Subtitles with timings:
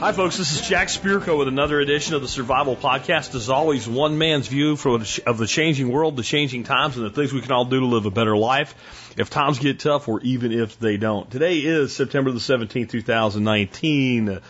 [0.00, 0.38] Hi, folks.
[0.38, 3.34] This is Jack Spirko with another edition of the Survival Podcast.
[3.34, 7.34] As always, one man's view of the changing world, the changing times, and the things
[7.34, 8.74] we can all do to live a better life
[9.18, 11.30] if times get tough or even if they don't.
[11.30, 14.40] Today is September the 17th, 2019.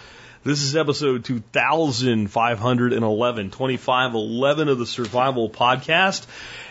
[0.44, 6.26] This is episode 2511, 2511 of the Survival Podcast.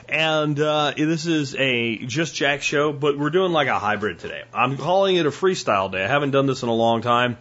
[0.07, 4.43] And uh, this is a just Jack show, but we're doing like a hybrid today.
[4.53, 6.01] I'm calling it a freestyle day.
[6.01, 7.35] I haven't done this in a long time.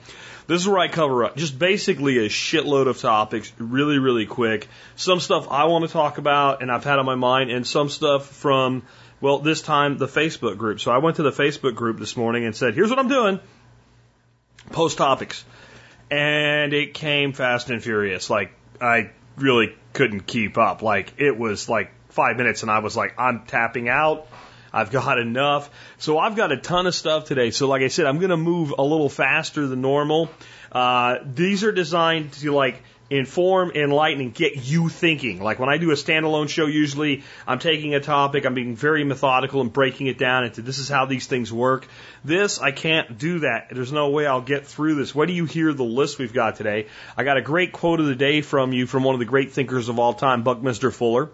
[0.49, 4.67] This is where I cover up just basically a shitload of topics, really, really quick.
[4.97, 7.91] Some stuff I want to talk about and I've had on my mind, and some
[7.91, 8.83] stuff from,
[9.21, 10.81] well, this time the Facebook group.
[10.81, 13.39] So I went to the Facebook group this morning and said, here's what I'm doing
[14.73, 15.45] post topics.
[16.11, 18.31] And it came fast and furious.
[18.31, 20.83] Like, I really couldn't keep up.
[20.83, 24.27] Like, it was like five minutes, and I was like, I'm tapping out.
[24.73, 25.71] I've got enough.
[25.99, 27.51] So I've got a ton of stuff today.
[27.51, 30.31] So like I said, I'm going to move a little faster than normal.
[30.71, 35.41] Uh, these are designed to like inform, enlighten, and get you thinking.
[35.41, 39.05] Like when I do a standalone show, usually I'm taking a topic, I'm being very
[39.05, 41.87] methodical and breaking it down into this is how these things work.
[42.25, 43.69] This, I can't do that.
[43.73, 45.15] There's no way I'll get through this.
[45.15, 46.87] What do you hear the list we've got today?
[47.17, 49.53] I got a great quote of the day from you from one of the great
[49.53, 51.31] thinkers of all time, Buckminster Fuller.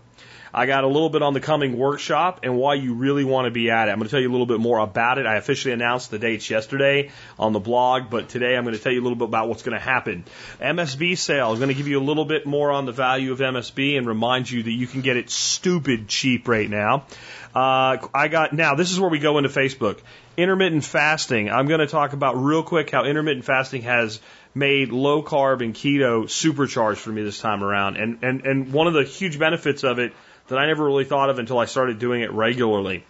[0.55, 3.51] I got a little bit on the coming workshop and why you really want to
[3.51, 3.91] be at it.
[3.91, 5.27] I'm going to tell you a little bit more about it.
[5.27, 7.11] I officially announced the dates yesterday
[7.41, 9.65] on the blog, but today I'm going to tell you a little bit about what's
[9.65, 10.25] going to happen.
[10.61, 11.51] MSB sale.
[11.51, 14.07] I'm going to give you a little bit more on the value of MSB and
[14.07, 17.07] remind you that you can get it stupid cheap right now.
[17.53, 18.77] Uh, I got now.
[18.77, 19.99] This is where we go into Facebook.
[20.37, 21.51] Intermittent fasting.
[21.51, 24.21] I'm going to talk about real quick how intermittent fasting has
[24.55, 27.97] made low carb and keto supercharged for me this time around.
[27.97, 30.13] And, and, and one of the huge benefits of it
[30.49, 33.05] that I never really thought of until I started doing it regularly.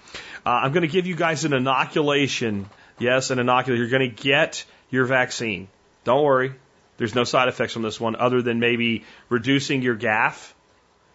[0.46, 2.68] Uh, I'm going to give you guys an inoculation.
[2.98, 3.80] Yes, an inoculation.
[3.80, 5.68] You're going to get your vaccine.
[6.04, 6.54] Don't worry.
[6.96, 10.54] There's no side effects from this one other than maybe reducing your gaff.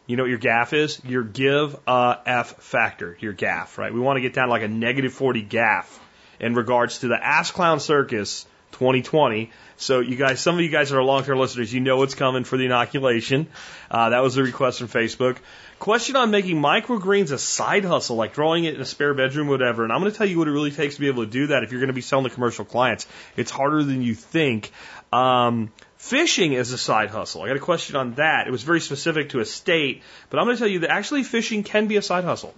[0.07, 0.99] You know what your gaff is?
[1.05, 3.93] Your give a F factor, your gaff, right?
[3.93, 5.99] We want to get down to like a negative 40 gaff
[6.39, 9.51] in regards to the Ass Clown Circus 2020.
[9.79, 12.43] So you guys, some of you guys that are long-term listeners, you know what's coming
[12.43, 13.47] for the inoculation.
[13.89, 15.37] Uh, that was a request from Facebook.
[15.79, 19.85] Question on making microgreens a side hustle, like growing it in a spare bedroom, whatever.
[19.85, 21.47] And I'm going to tell you what it really takes to be able to do
[21.47, 23.07] that if you're going to be selling to commercial clients.
[23.37, 24.69] It's harder than you think.
[25.13, 27.43] Um, fishing is a side hustle.
[27.43, 28.47] I got a question on that.
[28.47, 31.23] It was very specific to a state, but I'm going to tell you that actually
[31.23, 32.53] fishing can be a side hustle.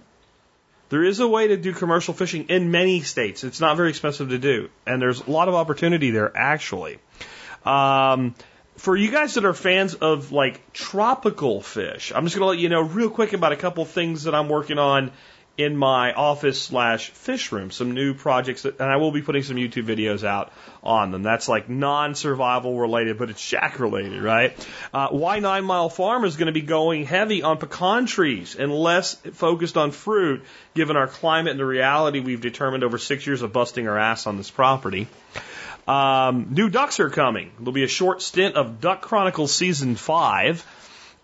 [0.92, 3.44] There is a way to do commercial fishing in many states.
[3.44, 6.98] It's not very expensive to do, and there's a lot of opportunity there actually.
[7.64, 8.34] Um,
[8.76, 12.58] for you guys that are fans of like tropical fish, I'm just going to let
[12.58, 15.12] you know real quick about a couple things that I'm working on
[15.58, 17.70] in my office slash fish room.
[17.70, 20.50] Some new projects, that, and I will be putting some YouTube videos out
[20.82, 21.22] on them.
[21.22, 24.68] That's like non-survival related, but it's shack related, right?
[24.94, 28.72] Uh, why Nine Mile Farm is going to be going heavy on pecan trees and
[28.72, 30.42] less focused on fruit,
[30.74, 34.26] given our climate and the reality we've determined over six years of busting our ass
[34.26, 35.06] on this property.
[35.86, 37.50] Um, new ducks are coming.
[37.58, 40.64] There'll be a short stint of Duck Chronicles season five.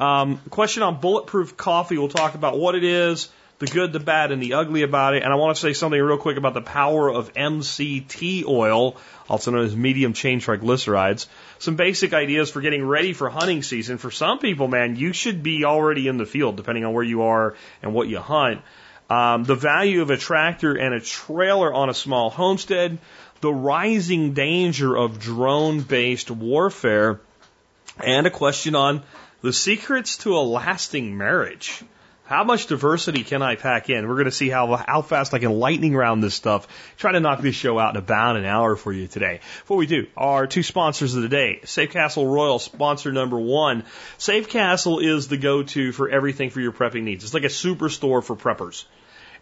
[0.00, 1.96] Um, question on bulletproof coffee.
[1.96, 3.28] We'll talk about what it is,
[3.58, 5.22] the good, the bad, and the ugly about it.
[5.22, 8.96] And I want to say something real quick about the power of MCT oil,
[9.28, 11.26] also known as medium chain triglycerides.
[11.58, 13.98] Some basic ideas for getting ready for hunting season.
[13.98, 17.22] For some people, man, you should be already in the field, depending on where you
[17.22, 18.62] are and what you hunt.
[19.10, 22.98] Um, the value of a tractor and a trailer on a small homestead,
[23.40, 27.20] the rising danger of drone based warfare,
[27.98, 29.02] and a question on
[29.40, 31.82] the secrets to a lasting marriage.
[32.28, 34.06] How much diversity can I pack in?
[34.06, 36.68] We're going to see how, how fast I can lightning round this stuff.
[36.98, 39.40] Try to knock this show out in about an hour for you today.
[39.60, 41.60] Before we do, our two sponsors of the day.
[41.64, 43.84] Safe Castle Royal, sponsor number one.
[44.18, 47.24] Safe Castle is the go-to for everything for your prepping needs.
[47.24, 48.84] It's like a superstore for preppers.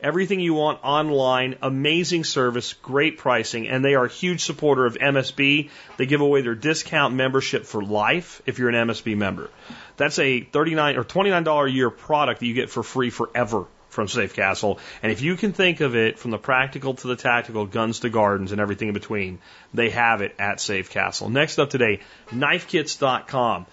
[0.00, 4.94] Everything you want online, amazing service, great pricing, and they are a huge supporter of
[4.94, 5.70] MSB.
[5.96, 9.50] They give away their discount membership for life if you're an MSB member.
[9.96, 14.08] That's a 39 or $29 a year product that you get for free forever from
[14.08, 14.78] Safe Castle.
[15.02, 18.10] And if you can think of it from the practical to the tactical, guns to
[18.10, 19.38] gardens and everything in between,
[19.72, 21.30] they have it at Safe Castle.
[21.30, 23.66] Next up today, knifekits.com.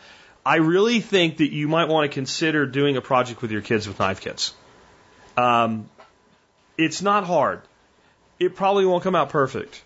[0.46, 3.88] I really think that you might want to consider doing a project with your kids
[3.88, 4.54] with knife kits.
[5.38, 5.90] Um,
[6.78, 7.62] it's not hard.
[8.40, 9.84] It probably won't come out perfect.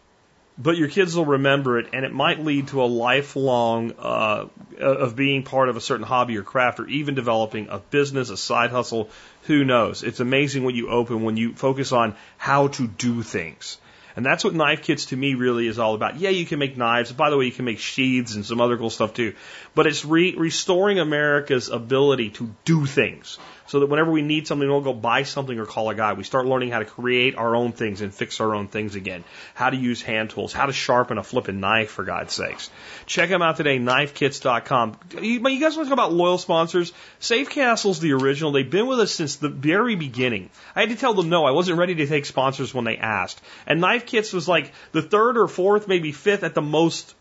[0.58, 4.48] But your kids will remember it, and it might lead to a lifelong uh,
[4.80, 8.38] of being part of a certain hobby or craft, or even developing a business, a
[8.38, 9.10] side hustle.
[9.44, 10.04] Who knows?
[10.04, 13.78] It's amazing what you open when you focus on how to do things.
[14.16, 16.18] And that's what knife kits to me really is all about.
[16.18, 17.12] Yeah, you can make knives.
[17.12, 19.36] By the way, you can make sheaths and some other cool stuff too.
[19.76, 23.38] But it's re- restoring America's ability to do things
[23.68, 26.14] so that whenever we need something, we don't go buy something or call a guy.
[26.14, 29.24] We start learning how to create our own things and fix our own things again.
[29.54, 32.70] How to use hand tools, how to sharpen a flipping knife, for God's sakes.
[33.06, 34.98] Check them out today, knifekits.com.
[35.22, 36.94] You, you guys want to talk about loyal sponsors?
[37.20, 38.52] Safe Castle's the original.
[38.52, 40.50] They've been with us since the very beginning.
[40.76, 43.42] I had to tell them no, I wasn't ready to take sponsors when they asked.
[43.66, 47.16] And Knife Kits was like the third or fourth, maybe fifth at the most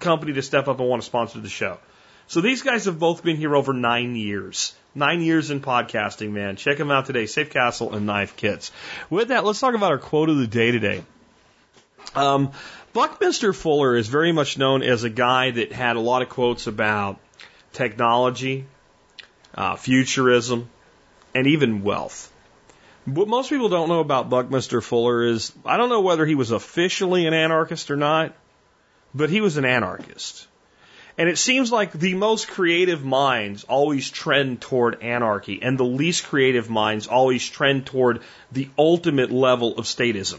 [0.00, 1.78] company to step up and want to sponsor the show.
[2.28, 4.74] So these guys have both been here over nine years.
[4.94, 6.56] Nine years in podcasting, man.
[6.56, 7.24] Check them out today.
[7.24, 8.70] Safe Castle and Knife Kits.
[9.08, 11.04] With that, let's talk about our quote of the day today.
[12.14, 12.52] Um,
[12.92, 16.66] Buckminster Fuller is very much known as a guy that had a lot of quotes
[16.66, 17.18] about
[17.72, 18.66] technology,
[19.54, 20.68] uh, futurism,
[21.34, 22.30] and even wealth.
[23.06, 26.50] What most people don't know about Buckminster Fuller is I don't know whether he was
[26.50, 28.34] officially an anarchist or not,
[29.14, 30.46] but he was an anarchist.
[31.18, 36.24] And it seems like the most creative minds always trend toward anarchy, and the least
[36.24, 38.20] creative minds always trend toward
[38.52, 40.38] the ultimate level of statism.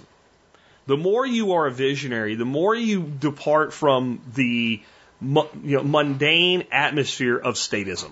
[0.88, 4.82] The more you are a visionary, the more you depart from the
[5.22, 8.12] you know, mundane atmosphere of statism.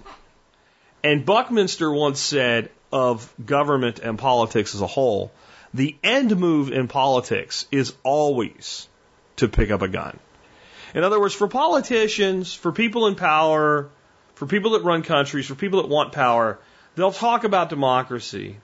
[1.04, 5.32] And Buckminster once said of government and politics as a whole,
[5.74, 8.90] the end move in politics is always
[9.38, 10.20] to pick up a gun.
[10.98, 13.88] In other words, for politicians, for people in power,
[14.34, 16.58] for people that run countries, for people that want power,
[16.96, 18.58] they'll talk about democracy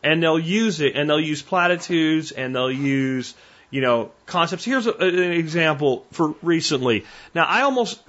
[0.00, 3.34] and they'll use it and they'll use platitudes and they'll use,
[3.70, 4.64] you know, concepts.
[4.64, 7.06] Here's a, an example for recently.
[7.34, 8.04] Now, I almost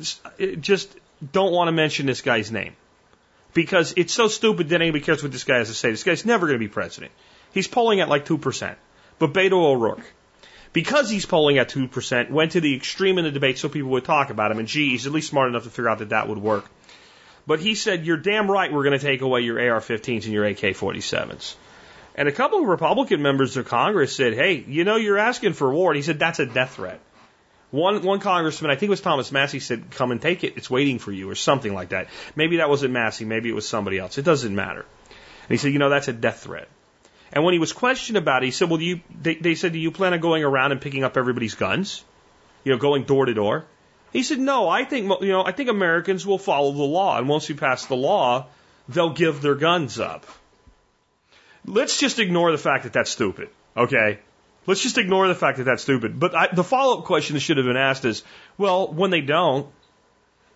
[0.59, 0.95] just
[1.33, 2.75] don't want to mention this guy's name
[3.55, 5.89] because it's so stupid that anybody cares what this guy has to say.
[5.89, 7.13] This guy's never going to be president.
[7.51, 8.75] He's polling at like 2%.
[9.17, 10.05] But Beto O'Rourke
[10.73, 14.05] because he's polling at 2%, went to the extreme in the debate so people would
[14.05, 14.59] talk about him.
[14.59, 16.65] And gee, he's at least smart enough to figure out that that would work.
[17.47, 20.33] But he said, You're damn right, we're going to take away your AR 15s and
[20.33, 21.55] your AK 47s.
[22.15, 25.73] And a couple of Republican members of Congress said, Hey, you know, you're asking for
[25.73, 25.91] war.
[25.91, 26.99] And he said, That's a death threat.
[27.71, 30.53] One, one congressman, I think it was Thomas Massie, said, Come and take it.
[30.57, 32.07] It's waiting for you, or something like that.
[32.35, 33.25] Maybe that wasn't Massie.
[33.25, 34.17] Maybe it was somebody else.
[34.17, 34.81] It doesn't matter.
[34.81, 36.67] And he said, You know, that's a death threat.
[37.31, 39.79] And when he was questioned about it, he said, "Well, you?" They, they said, "Do
[39.79, 42.03] you plan on going around and picking up everybody's guns?
[42.63, 43.65] You know, going door to door?"
[44.11, 47.29] He said, "No, I think you know, I think Americans will follow the law, and
[47.29, 48.47] once we pass the law,
[48.87, 50.25] they'll give their guns up."
[51.65, 54.19] Let's just ignore the fact that that's stupid, okay?
[54.65, 56.19] Let's just ignore the fact that that's stupid.
[56.19, 58.23] But I, the follow-up question that should have been asked is,
[58.57, 59.67] well, when they don't,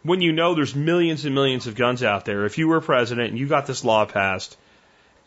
[0.03, 3.29] when you know there's millions and millions of guns out there, if you were president
[3.29, 4.57] and you got this law passed,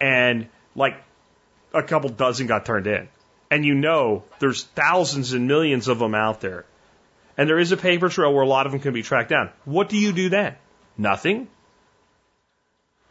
[0.01, 0.97] and like
[1.79, 3.09] a couple dozen got turned in.
[3.51, 6.65] And you know there's thousands and millions of them out there.
[7.39, 9.51] And there is a paper trail where a lot of them can be tracked down.
[9.65, 10.57] What do you do then?
[10.97, 11.49] Nothing.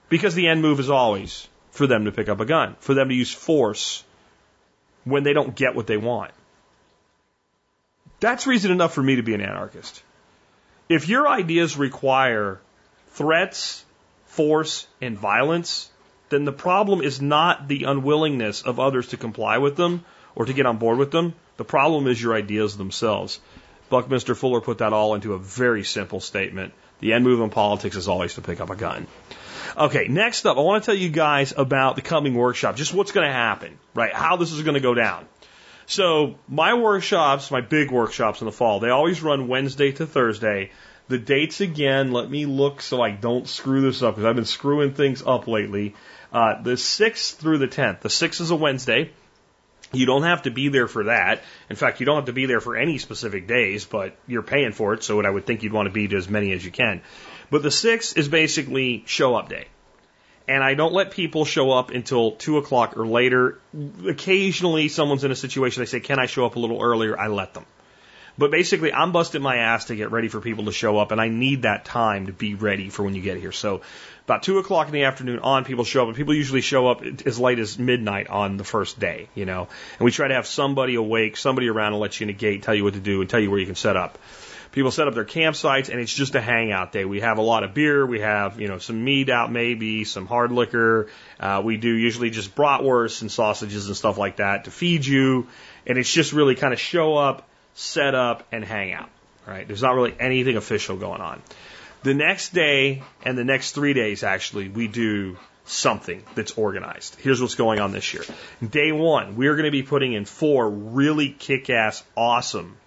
[0.09, 3.09] Because the end move is always for them to pick up a gun, for them
[3.09, 4.03] to use force
[5.03, 6.31] when they don't get what they want.
[8.19, 10.01] That's reason enough for me to be an anarchist.
[10.89, 12.59] If your ideas require
[13.09, 13.83] threats,
[14.25, 15.89] force, and violence,
[16.29, 20.03] then the problem is not the unwillingness of others to comply with them
[20.35, 21.33] or to get on board with them.
[21.57, 23.39] The problem is your ideas themselves.
[23.89, 26.73] Buckminster Fuller put that all into a very simple statement.
[26.99, 29.07] The end move in politics is always to pick up a gun.
[29.77, 33.11] Okay, next up, I want to tell you guys about the coming workshop, just what's
[33.11, 34.13] going to happen, right?
[34.13, 35.25] How this is going to go down.
[35.85, 40.71] So, my workshops, my big workshops in the fall, they always run Wednesday to Thursday.
[41.09, 44.45] The dates again, let me look so I don't screw this up because I've been
[44.45, 45.93] screwing things up lately.
[46.35, 48.01] Uh, the 6th through the 10th.
[48.01, 49.11] The 6th is a Wednesday.
[49.93, 51.43] You don't have to be there for that.
[51.69, 54.73] In fact, you don't have to be there for any specific days, but you're paying
[54.73, 56.71] for it, so I would think you'd want to be to as many as you
[56.71, 57.01] can.
[57.49, 59.67] But the 6th is basically show up day.
[60.45, 63.61] And I don't let people show up until 2 o'clock or later.
[64.05, 67.17] Occasionally, someone's in a situation, they say, Can I show up a little earlier?
[67.17, 67.65] I let them.
[68.37, 71.21] But basically, I'm busting my ass to get ready for people to show up, and
[71.21, 73.53] I need that time to be ready for when you get here.
[73.53, 73.81] So
[74.25, 77.01] about two o'clock in the afternoon on, people show up, and people usually show up
[77.25, 79.67] as late as midnight on the first day, you know.
[79.99, 82.63] And we try to have somebody awake, somebody around to let you in the gate,
[82.63, 84.17] tell you what to do, and tell you where you can set up.
[84.73, 87.05] People set up their campsites, and it's just a hangout day.
[87.05, 90.25] We have a lot of beer, we have you know some meat out, maybe some
[90.25, 91.07] hard liquor.
[91.39, 95.47] Uh, we do usually just bratwursts and sausages and stuff like that to feed you,
[95.87, 99.09] and it's just really kind of show up set up, and hang out.
[99.45, 99.67] Right?
[99.67, 101.41] There's not really anything official going on.
[102.01, 107.15] The next day and the next three days, actually, we do something that's organized.
[107.19, 108.23] Here's what's going on this year.
[108.67, 112.77] Day one, we're going to be putting in four really kick ass, awesome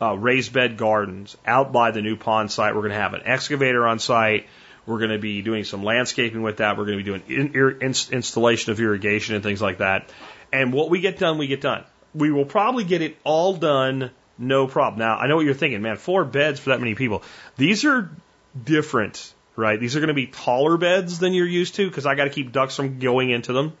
[0.00, 2.74] uh, raised bed gardens out by the new pond site.
[2.74, 4.46] We're going to have an excavator on site.
[4.86, 6.78] We're going to be doing some landscaping with that.
[6.78, 10.10] We're going to be doing in, in, installation of irrigation and things like that.
[10.52, 11.84] And what we get done, we get done.
[12.14, 14.98] We will probably get it all done, no problem.
[14.98, 17.22] Now, I know what you're thinking, man, four beds for that many people.
[17.56, 18.10] These are
[18.62, 19.78] different, right?
[19.78, 22.30] These are going to be taller beds than you're used to because I got to
[22.30, 23.76] keep ducks from going into them.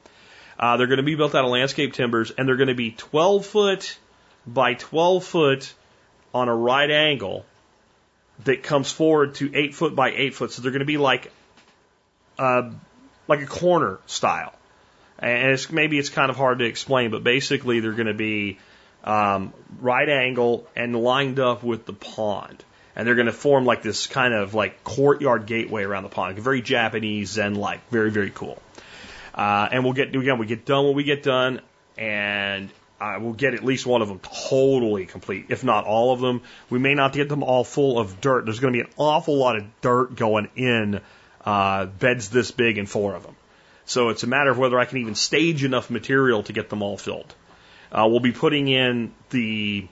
[0.58, 2.92] Uh, they're going to be built out of landscape timbers and they're going to be
[2.92, 3.98] 12 foot
[4.46, 5.74] by 12 foot
[6.34, 7.44] on a right angle
[8.44, 10.52] that comes forward to 8 foot by 8 foot.
[10.52, 11.32] So they're going to be like,
[12.38, 12.70] uh,
[13.26, 14.52] like a corner style.
[15.20, 18.58] And it's, maybe it's kind of hard to explain, but basically they're going to be
[19.04, 22.64] um, right angle and lined up with the pond
[22.96, 26.38] and they're going to form like this kind of like courtyard gateway around the pond,
[26.38, 28.60] very Japanese Zen like, very very cool.
[29.34, 31.60] Uh, and we'll get again, we get done when we get done,
[31.96, 32.68] and
[33.00, 36.42] uh, we'll get at least one of them totally complete, if not all of them.
[36.68, 38.44] We may not get them all full of dirt.
[38.44, 41.00] There's going to be an awful lot of dirt going in
[41.44, 43.36] uh, beds this big and four of them.
[43.90, 46.80] So it's a matter of whether I can even stage enough material to get them
[46.80, 47.34] all filled.
[47.90, 49.88] Uh, we'll be putting in the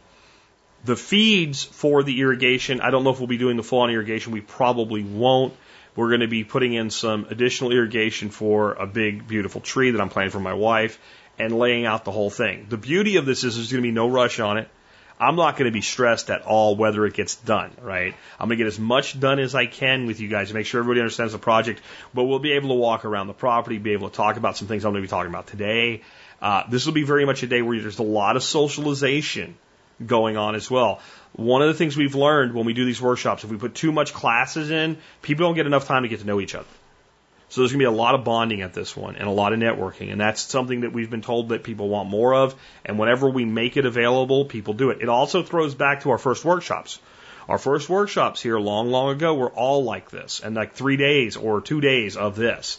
[0.85, 3.91] the feeds for the irrigation, I don't know if we'll be doing the full on
[3.91, 4.33] irrigation.
[4.33, 5.53] We probably won't.
[5.97, 10.01] We're going to be putting in some additional irrigation for a big, beautiful tree that
[10.01, 11.01] I'm planting for my wife
[11.37, 12.67] and laying out the whole thing.
[12.69, 14.69] The beauty of this is there's going to be no rush on it.
[15.21, 18.15] I'm not going to be stressed at all whether it gets done, right?
[18.39, 20.67] I'm going to get as much done as I can with you guys to make
[20.67, 21.81] sure everybody understands the project,
[22.15, 24.69] but we'll be able to walk around the property, be able to talk about some
[24.69, 26.03] things I'm going to be talking about today.
[26.41, 29.57] Uh, this will be very much a day where there's a lot of socialization
[30.05, 31.01] going on as well.
[31.33, 33.91] One of the things we've learned when we do these workshops, if we put too
[33.91, 36.69] much classes in, people don't get enough time to get to know each other.
[37.51, 39.53] So there's going to be a lot of bonding at this one and a lot
[39.53, 40.13] of networking.
[40.13, 42.55] And that's something that we've been told that people want more of.
[42.85, 44.99] And whenever we make it available, people do it.
[45.01, 46.99] It also throws back to our first workshops.
[47.49, 51.37] Our first workshops here long, long ago were all like this and like three days
[51.37, 52.79] or two days of this.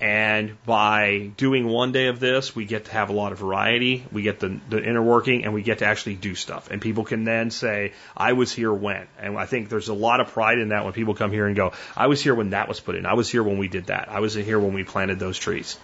[0.00, 4.04] And by doing one day of this, we get to have a lot of variety.
[4.10, 6.70] We get the, the inner working and we get to actually do stuff.
[6.70, 9.06] And people can then say, I was here when.
[9.18, 11.54] And I think there's a lot of pride in that when people come here and
[11.54, 13.06] go, I was here when that was put in.
[13.06, 14.08] I was here when we did that.
[14.10, 15.78] I was here when we planted those trees.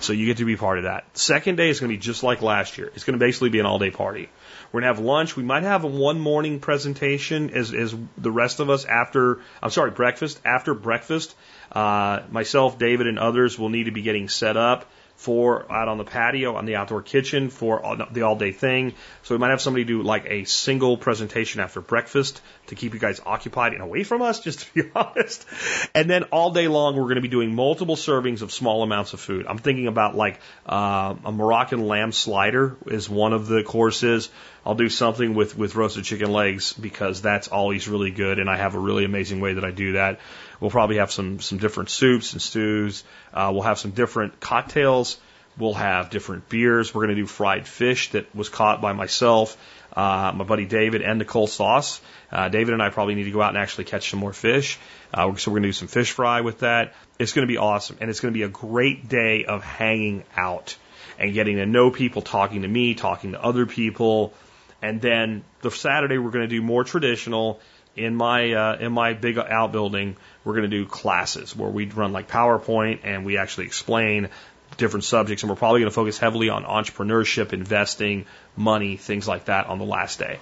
[0.00, 1.04] So you get to be part of that.
[1.16, 2.90] Second day is going to be just like last year.
[2.94, 4.28] It's going to basically be an all day party.
[4.72, 5.36] We're going to have lunch.
[5.36, 9.70] We might have a one morning presentation as, as the rest of us after, I'm
[9.70, 10.40] sorry, breakfast.
[10.44, 11.34] After breakfast,
[11.72, 15.98] uh, myself, David, and others will need to be getting set up for out on
[15.98, 18.94] the patio, on the outdoor kitchen for all, the all day thing.
[19.22, 23.00] So we might have somebody do like a single presentation after breakfast to keep you
[23.00, 25.44] guys occupied and away from us, just to be honest.
[25.94, 29.12] And then all day long, we're going to be doing multiple servings of small amounts
[29.12, 29.44] of food.
[29.46, 34.30] I'm thinking about like uh, a Moroccan lamb slider is one of the courses.
[34.64, 38.38] I'll do something with, with roasted chicken legs because that's always really good.
[38.38, 40.18] And I have a really amazing way that I do that.
[40.60, 43.04] We'll probably have some some different soups and stews.
[43.32, 45.18] Uh, we'll have some different cocktails.
[45.58, 46.94] We'll have different beers.
[46.94, 49.56] We're going to do fried fish that was caught by myself,
[49.94, 52.00] uh, my buddy David, and Nicole Sauce.
[52.30, 54.78] Uh, David and I probably need to go out and actually catch some more fish.
[55.12, 56.94] Uh, so we're going to do some fish fry with that.
[57.18, 60.24] It's going to be awesome, and it's going to be a great day of hanging
[60.36, 60.76] out
[61.18, 64.32] and getting to know people, talking to me, talking to other people.
[64.80, 67.60] And then the Saturday we're going to do more traditional
[67.96, 72.12] in my uh, in my big outbuilding, we're going to do classes where we run
[72.12, 74.28] like PowerPoint and we actually explain
[74.76, 79.46] different subjects, and we're probably going to focus heavily on entrepreneurship, investing, money, things like
[79.46, 80.38] that on the last day.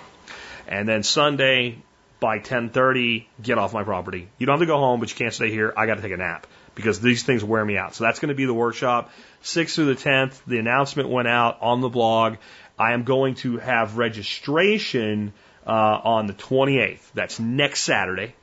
[0.66, 1.78] And then Sunday
[2.20, 4.28] by 10:30, get off my property.
[4.38, 5.72] You don't have to go home, but you can't stay here.
[5.76, 7.94] I got to take a nap because these things wear me out.
[7.94, 9.10] So that's going to be the workshop,
[9.42, 10.38] 6th through the 10th.
[10.46, 12.36] The announcement went out on the blog.
[12.78, 15.32] I am going to have registration
[15.68, 17.12] uh, on the 28th.
[17.12, 18.34] That's next Saturday.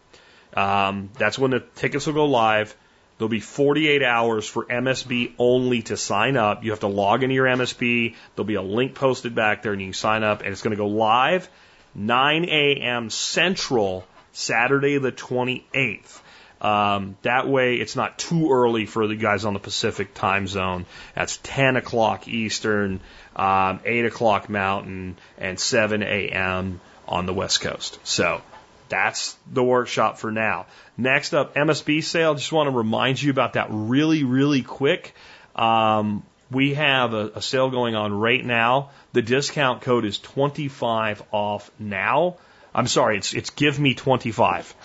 [0.53, 2.75] Um, that's when the tickets will go live.
[3.17, 6.63] There'll be 48 hours for MSB only to sign up.
[6.63, 8.15] You have to log into your MSB.
[8.35, 10.71] There'll be a link posted back there and you can sign up and it's going
[10.71, 11.49] to go live
[11.95, 13.09] 9 a.m.
[13.09, 16.19] Central Saturday the 28th.
[16.61, 20.85] Um, that way it's not too early for the guys on the Pacific time zone.
[21.15, 22.99] That's 10 o'clock Eastern,
[23.35, 27.99] um, 8 o'clock Mountain, and 7 a.m on the West Coast.
[28.03, 28.41] So
[28.89, 30.67] that's the workshop for now.
[30.97, 32.35] Next up, MSB sale.
[32.35, 35.13] Just want to remind you about that really, really quick.
[35.55, 38.91] Um, we have a, a sale going on right now.
[39.13, 42.37] The discount code is 25 off now.
[42.73, 44.75] I'm sorry, it's it's give me 25.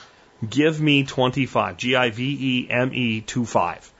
[0.48, 1.76] Give me 25.
[1.76, 3.92] G I V E M E 25.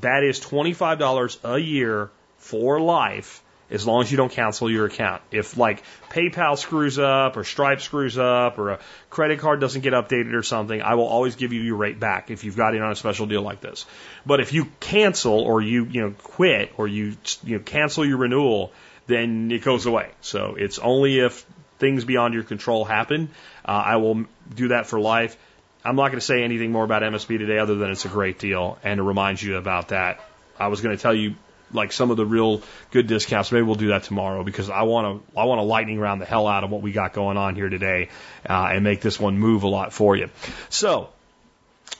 [0.00, 5.22] That is $25 a year for life as long as you don't cancel your account.
[5.30, 8.78] If like PayPal screws up or Stripe screws up or a
[9.10, 12.30] credit card doesn't get updated or something, I will always give you your rate back
[12.30, 13.86] if you've got in on a special deal like this.
[14.24, 18.18] But if you cancel or you, you know, quit or you, you know, cancel your
[18.18, 18.72] renewal,
[19.06, 20.10] then it goes away.
[20.20, 21.44] So it's only if
[21.78, 23.30] things beyond your control happen.
[23.64, 25.36] Uh, I will do that for life.
[25.84, 28.38] I'm not going to say anything more about MSB today other than it's a great
[28.38, 30.20] deal and to remind you about that.
[30.58, 31.36] I was going to tell you
[31.76, 33.52] like some of the real good discounts.
[33.52, 36.26] Maybe we'll do that tomorrow because I want to I want to lightning round the
[36.26, 38.08] hell out of what we got going on here today
[38.48, 40.30] uh, and make this one move a lot for you.
[40.68, 41.10] So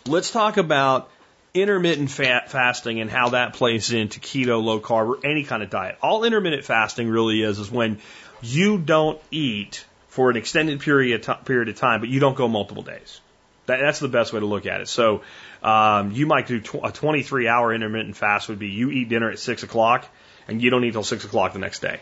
[0.06, 1.10] let's talk about
[1.54, 5.96] intermittent fasting and how that plays into keto, low carb, or any kind of diet.
[6.02, 7.98] All intermittent fasting really is is when
[8.42, 12.82] you don't eat for an extended period period of time, but you don't go multiple
[12.82, 13.20] days.
[13.66, 14.88] That, that's the best way to look at it.
[14.88, 15.22] So
[15.62, 19.30] um, you might do tw- a 23 hour intermittent fast would be you eat dinner
[19.30, 20.08] at six o'clock
[20.48, 22.00] and you don't eat till six o'clock the next day.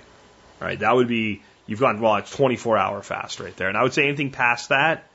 [0.61, 0.78] Right?
[0.78, 3.68] That would be you've gone well, it's 24 hour fast right there.
[3.68, 5.09] And I would say anything past that,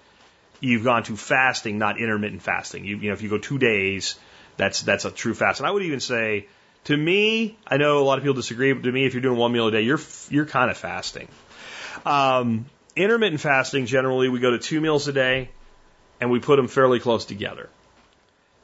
[0.59, 2.85] you've gone to fasting, not intermittent fasting.
[2.85, 4.15] You, you know, if you go two days,
[4.57, 5.59] that's that's a true fast.
[5.59, 6.47] And I would even say,
[6.85, 9.37] to me, I know a lot of people disagree, but to me, if you're doing
[9.37, 11.27] one meal a day, you're you're kind of fasting.
[12.05, 12.65] Um,
[12.95, 15.49] intermittent fasting generally we go to two meals a day,
[16.19, 17.69] and we put them fairly close together.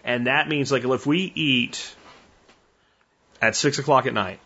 [0.03, 1.95] And that means like if we eat
[3.41, 4.39] at six o'clock at night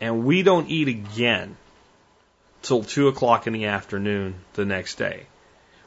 [0.00, 1.56] and we don't eat again
[2.62, 5.26] till two o'clock in the afternoon the next day,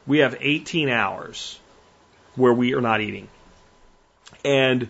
[0.06, 1.60] we have 18 hours
[2.36, 3.30] where we are not eating.
[4.44, 4.90] And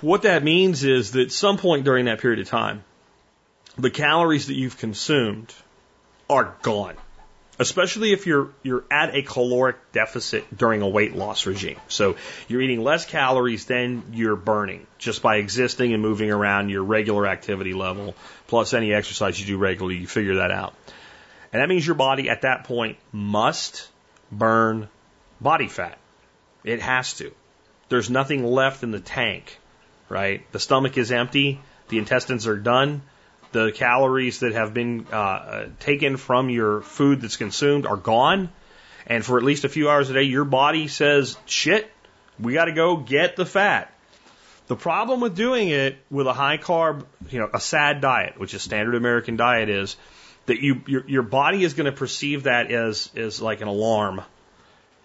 [0.00, 2.84] what that means is that some point during that period of time,
[3.76, 5.52] the calories that you've consumed
[6.30, 6.96] are gone
[7.58, 11.78] especially if you're you're at a caloric deficit during a weight loss regime.
[11.88, 12.16] So
[12.48, 17.26] you're eating less calories than you're burning just by existing and moving around your regular
[17.26, 18.14] activity level
[18.46, 19.98] plus any exercise you do regularly.
[19.98, 20.74] You figure that out,
[21.52, 23.88] and that means your body at that point must
[24.30, 24.88] burn
[25.40, 25.98] body fat.
[26.64, 27.32] It has to.
[27.88, 29.58] There's nothing left in the tank,
[30.08, 30.50] right?
[30.52, 31.60] The stomach is empty.
[31.88, 33.02] The intestines are done
[33.54, 38.50] the calories that have been uh, taken from your food that's consumed are gone.
[39.06, 41.88] And for at least a few hours a day, your body says, shit,
[42.40, 43.92] we got to go get the fat.
[44.66, 48.54] The problem with doing it with a high carb, you know, a SAD diet, which
[48.54, 49.96] is standard American diet, is
[50.46, 54.22] that you your, your body is going to perceive that as as like an alarm.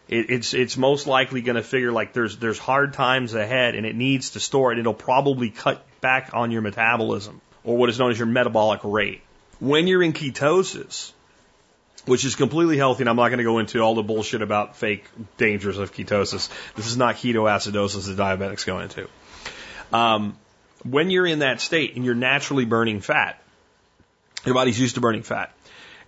[0.07, 3.85] It, it's it's most likely going to figure like there's there's hard times ahead, and
[3.85, 4.79] it needs to store it.
[4.79, 9.21] It'll probably cut back on your metabolism or what is known as your metabolic rate.
[9.59, 11.11] When you're in ketosis,
[12.05, 14.75] which is completely healthy, and I'm not going to go into all the bullshit about
[14.75, 15.05] fake
[15.37, 16.49] dangers of ketosis.
[16.75, 19.07] This is not ketoacidosis that diabetics go into.
[19.91, 20.37] Um,
[20.83, 23.41] when you're in that state and you're naturally burning fat,
[24.45, 25.53] your body's used to burning fat.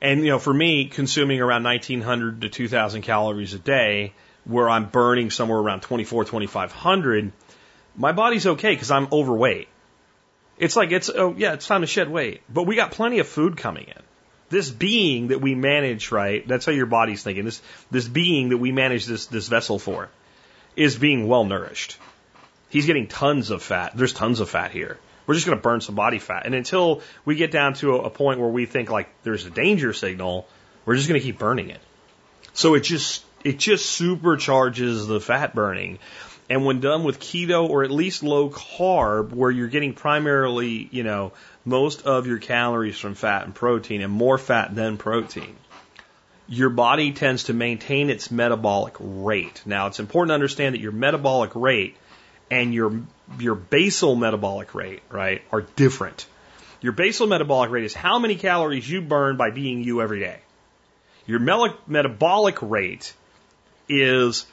[0.01, 4.13] And, you know, for me, consuming around 1900 to 2000 calories a day,
[4.45, 7.31] where I'm burning somewhere around 24, 2500,
[7.95, 9.67] my body's okay because I'm overweight.
[10.61, 13.27] It's like it's oh yeah, it's time to shed weight, but we got plenty of
[13.27, 14.03] food coming in.
[14.49, 16.47] This being that we manage, right?
[16.47, 17.45] That's how your body's thinking.
[17.45, 20.09] This this being that we manage this this vessel for
[20.75, 21.97] is being well nourished.
[22.69, 23.97] He's getting tons of fat.
[23.97, 24.99] There's tons of fat here.
[25.25, 28.01] We're just going to burn some body fat, and until we get down to a,
[28.03, 30.47] a point where we think like there's a danger signal,
[30.85, 31.81] we're just going to keep burning it.
[32.53, 35.97] So it just it just supercharges the fat burning.
[36.51, 41.01] And when done with keto or at least low carb, where you're getting primarily, you
[41.01, 41.31] know,
[41.63, 45.55] most of your calories from fat and protein and more fat than protein,
[46.49, 49.61] your body tends to maintain its metabolic rate.
[49.65, 51.95] Now, it's important to understand that your metabolic rate
[52.49, 52.99] and your
[53.39, 56.25] your basal metabolic rate, right, are different.
[56.81, 60.41] Your basal metabolic rate is how many calories you burn by being you every day.
[61.25, 61.39] Your
[61.87, 63.13] metabolic rate
[63.87, 64.45] is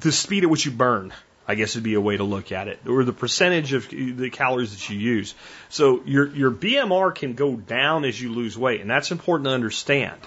[0.00, 1.12] the speed at which you burn,
[1.46, 4.30] I guess would be a way to look at it, or the percentage of the
[4.30, 5.34] calories that you use.
[5.68, 9.52] So your your BMR can go down as you lose weight, and that's important to
[9.52, 10.20] understand.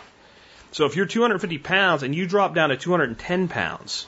[0.71, 4.08] So if you're 250 pounds and you drop down to 210 pounds,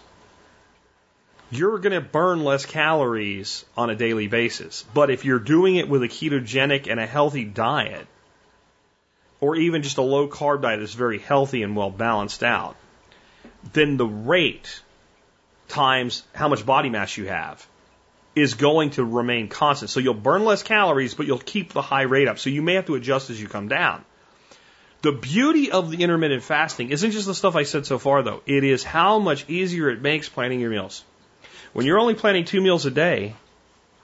[1.50, 4.84] you're going to burn less calories on a daily basis.
[4.94, 8.06] But if you're doing it with a ketogenic and a healthy diet,
[9.40, 12.76] or even just a low carb diet that's very healthy and well balanced out,
[13.72, 14.82] then the rate
[15.68, 17.66] times how much body mass you have
[18.36, 19.90] is going to remain constant.
[19.90, 22.40] So you'll burn less calories, but you'll keep the high rate up.
[22.40, 24.06] So you may have to adjust as you come down.
[25.02, 28.42] The beauty of the intermittent fasting isn't just the stuff I said so far, though.
[28.46, 31.04] It is how much easier it makes planning your meals.
[31.74, 33.36] When you're only planning two meals a day,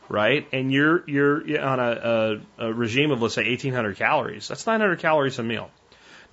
[0.08, 4.67] right, and you're you're on a, a, a regime of let's say 1,800 calories, that's
[4.67, 5.71] 900 calories a meal.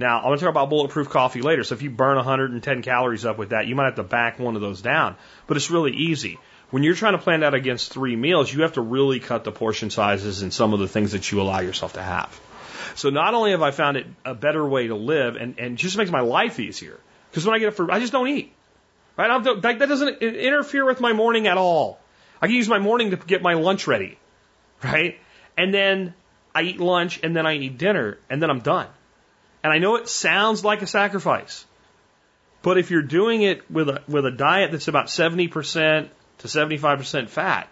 [0.00, 1.62] Now, I'm going to talk about bulletproof coffee later.
[1.62, 4.56] So if you burn 110 calories up with that, you might have to back one
[4.56, 5.14] of those down.
[5.46, 6.38] But it's really easy.
[6.70, 9.52] When you're trying to plan that against three meals, you have to really cut the
[9.52, 12.40] portion sizes and some of the things that you allow yourself to have.
[12.94, 15.98] So not only have I found it a better way to live and, and just
[15.98, 16.98] makes my life easier.
[17.30, 18.54] Because when I get up for, I just don't eat.
[19.18, 19.44] Right?
[19.44, 22.00] Don't, that doesn't interfere with my morning at all.
[22.40, 24.18] I can use my morning to get my lunch ready.
[24.82, 25.20] Right?
[25.58, 26.14] And then
[26.54, 28.88] I eat lunch and then I eat dinner and then I'm done.
[29.62, 31.64] And I know it sounds like a sacrifice.
[32.62, 37.28] But if you're doing it with a, with a diet that's about 70% to 75%
[37.28, 37.68] fat,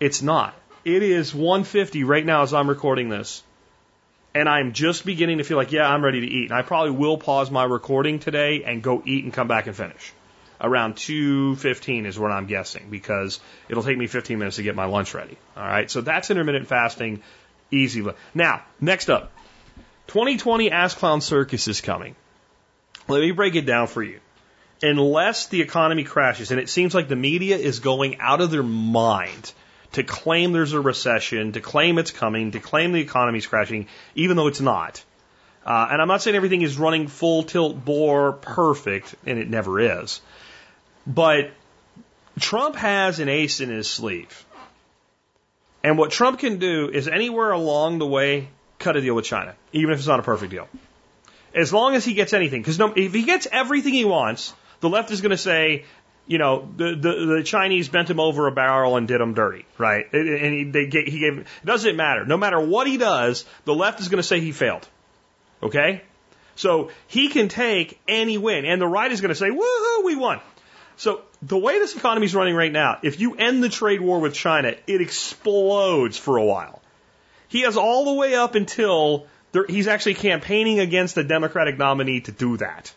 [0.00, 0.54] it's not.
[0.84, 3.42] It is 150 right now as I'm recording this.
[4.34, 6.50] And I'm just beginning to feel like, yeah, I'm ready to eat.
[6.50, 9.76] And I probably will pause my recording today and go eat and come back and
[9.76, 10.12] finish.
[10.60, 14.86] Around 2.15 is what I'm guessing because it'll take me 15 minutes to get my
[14.86, 15.36] lunch ready.
[15.56, 15.90] All right.
[15.90, 17.22] So that's intermittent fasting.
[17.70, 18.04] Easy.
[18.34, 19.32] Now, next up,
[20.08, 22.14] 2020 Ass Clown Circus is coming.
[23.08, 24.20] Let me break it down for you.
[24.82, 28.62] Unless the economy crashes, and it seems like the media is going out of their
[28.62, 29.52] mind
[29.92, 34.36] to claim there's a recession, to claim it's coming, to claim the economy's crashing, even
[34.36, 35.02] though it's not.
[35.64, 39.80] Uh, and I'm not saying everything is running full tilt bore perfect, and it never
[39.80, 40.20] is.
[41.06, 41.52] But
[42.38, 44.44] Trump has an ace in his sleeve.
[45.82, 49.54] And what Trump can do is anywhere along the way cut a deal with China,
[49.72, 50.68] even if it's not a perfect deal.
[51.54, 54.88] As long as he gets anything, because no, if he gets everything he wants, the
[54.88, 55.84] left is going to say,
[56.26, 59.64] you know, the, the, the Chinese bent him over a barrel and did him dirty,
[59.78, 60.12] right?
[60.12, 62.24] And he, they, he gave, it doesn't matter.
[62.24, 64.88] No matter what he does, the left is going to say he failed.
[65.62, 66.02] Okay?
[66.56, 70.16] So he can take any win, and the right is going to say, woohoo, we
[70.16, 70.40] won.
[70.96, 74.20] So the way this economy is running right now, if you end the trade war
[74.20, 76.80] with China, it explodes for a while.
[77.48, 82.20] He has all the way up until there, he's actually campaigning against the Democratic nominee
[82.22, 82.92] to do that.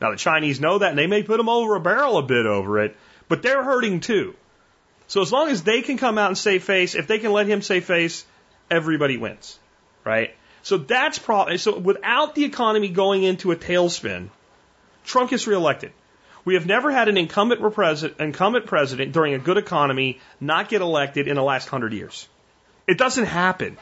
[0.00, 2.46] Now the Chinese know that and they may put him over a barrel a bit
[2.46, 2.96] over it,
[3.28, 4.34] but they're hurting too.
[5.08, 7.46] So as long as they can come out and save face, if they can let
[7.46, 8.24] him save face,
[8.70, 9.58] everybody wins,
[10.04, 10.34] right?
[10.62, 14.30] So that's pro- so without the economy going into a tailspin,
[15.04, 15.92] Trump gets reelected.
[16.44, 17.60] We have never had an incumbent,
[18.18, 22.28] incumbent president during a good economy not get elected in the last hundred years.
[22.86, 23.76] It doesn't happen.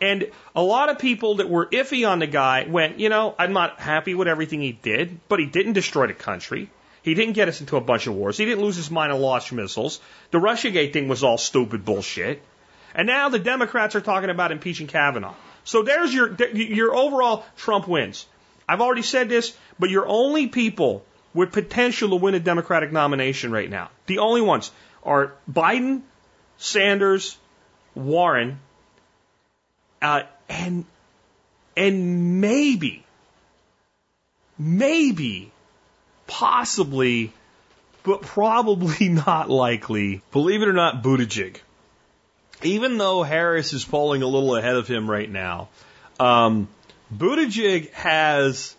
[0.00, 3.52] And a lot of people that were iffy on the guy went, you know, I'm
[3.52, 6.70] not happy with everything he did, but he didn't destroy the country.
[7.02, 8.38] He didn't get us into a bunch of wars.
[8.38, 10.00] He didn't lose his mind and launch missiles.
[10.30, 12.42] The Russiagate thing was all stupid bullshit.
[12.94, 15.34] And now the Democrats are talking about impeaching Kavanaugh.
[15.64, 18.26] So there's your your overall Trump wins.
[18.68, 23.52] I've already said this, but your only people with potential to win a Democratic nomination
[23.52, 24.70] right now, the only ones
[25.02, 26.02] are Biden,
[26.56, 27.36] Sanders,
[27.98, 28.60] Warren,
[30.00, 30.84] uh, and
[31.76, 33.04] and maybe,
[34.58, 35.52] maybe,
[36.26, 37.32] possibly,
[38.02, 40.22] but probably not likely.
[40.32, 41.58] Believe it or not, Buttigieg.
[42.62, 45.68] Even though Harris is polling a little ahead of him right now,
[46.18, 46.68] um,
[47.14, 48.74] Buttigieg has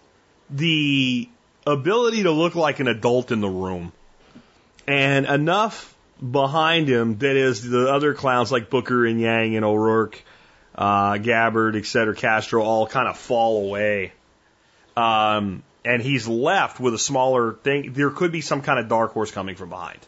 [0.50, 1.30] the
[1.66, 3.92] ability to look like an adult in the room,
[4.88, 10.22] and enough behind him that is the other clowns like Booker and Yang and O'Rourke,
[10.76, 14.14] uh, Gabbard, et cetera, Castro all kind of fall away.
[14.98, 17.94] Um, and he's left with a smaller thing.
[17.94, 20.00] There could be some kind of dark horse coming from behind.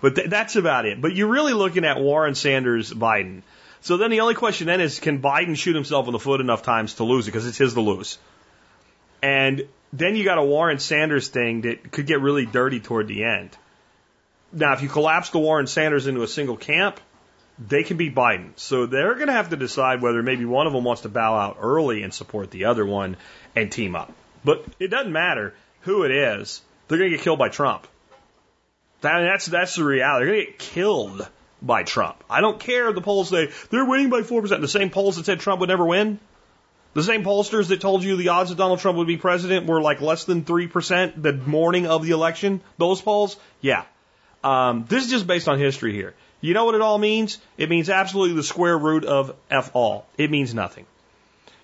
[0.00, 1.00] But th- that's about it.
[1.00, 3.42] But you're really looking at Warren Sanders, Biden.
[3.82, 6.62] So then the only question then is can Biden shoot himself in the foot enough
[6.62, 7.32] times to lose it?
[7.32, 8.18] Because it's his to lose.
[9.22, 13.24] And then you got a Warren Sanders thing that could get really dirty toward the
[13.24, 13.50] end.
[14.52, 17.00] Now, if you collapse the Warren Sanders into a single camp,
[17.58, 18.52] they can beat Biden.
[18.56, 21.36] So they're going to have to decide whether maybe one of them wants to bow
[21.36, 23.16] out early and support the other one
[23.54, 24.12] and team up.
[24.44, 26.62] But it doesn't matter who it is.
[26.88, 27.86] They're going to get killed by Trump.
[29.02, 30.26] That, that's, that's the reality.
[30.26, 31.28] They're going to get killed
[31.62, 32.24] by Trump.
[32.28, 34.60] I don't care if the polls say they're winning by 4%.
[34.60, 36.18] The same polls that said Trump would never win.
[36.92, 39.80] The same pollsters that told you the odds that Donald Trump would be president were
[39.80, 42.60] like less than 3% the morning of the election.
[42.78, 43.84] Those polls, yeah,
[44.42, 46.14] um, this is just based on history here.
[46.40, 47.38] You know what it all means?
[47.58, 50.06] It means absolutely the square root of F all.
[50.16, 50.86] It means nothing.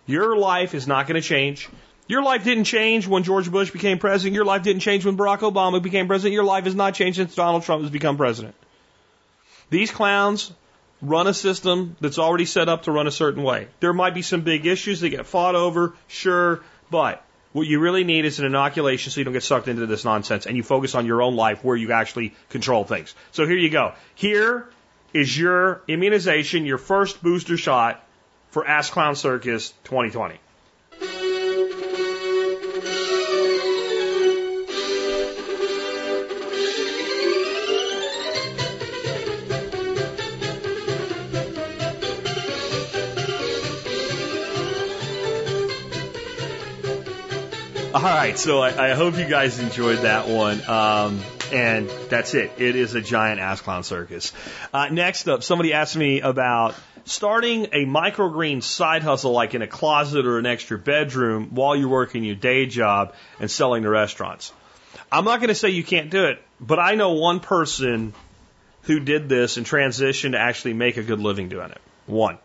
[0.07, 1.69] Your life is not going to change.
[2.09, 4.35] Your life didn't change when George Bush became president.
[4.35, 6.35] Your life didn't change when Barack Obama became president.
[6.35, 8.55] Your life has not changed since Donald Trump has become president.
[9.71, 10.53] These clowns
[11.03, 13.67] run a system that's already set up to run a certain way.
[13.81, 17.25] There might be some big issues that get fought over, sure, but
[17.57, 20.45] what you really need is an inoculation so you don't get sucked into this nonsense
[20.45, 23.15] and you focus on your own life where you actually control things.
[23.33, 23.95] So here you go.
[24.15, 24.69] Here
[25.15, 28.07] is your immunization, your first booster shot
[28.51, 30.39] for Ass Clown Circus 2020.
[47.97, 50.63] All right, so I, I hope you guys enjoyed that one.
[50.69, 52.51] Um, and that's it.
[52.59, 54.35] It is a giant ass clown circus.
[54.71, 56.75] Uh, next up, somebody asked me about
[57.07, 61.89] starting a microgreen side hustle, like in a closet or an extra bedroom, while you're
[61.89, 64.53] working your day job and selling to restaurants.
[65.11, 68.13] I'm not going to say you can't do it, but I know one person
[68.83, 71.81] who did this and transitioned to actually make a good living doing it.
[72.05, 72.37] One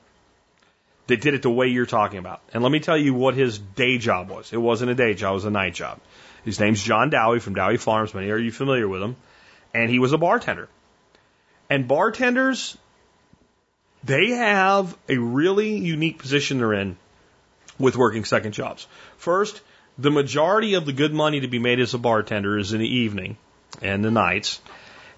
[1.07, 2.41] that did it the way you're talking about.
[2.53, 4.53] And let me tell you what his day job was.
[4.53, 5.99] It wasn't a day job, it was a night job.
[6.45, 8.13] His name's John Dowie from Dowie Farms.
[8.13, 9.15] Many are you familiar with him?
[9.73, 10.69] And he was a bartender.
[11.69, 12.77] And bartenders,
[14.03, 16.97] they have a really unique position they're in
[17.77, 18.87] with working second jobs.
[19.17, 19.61] First,
[19.97, 22.87] the majority of the good money to be made as a bartender is in the
[22.87, 23.37] evening
[23.81, 24.59] and the nights.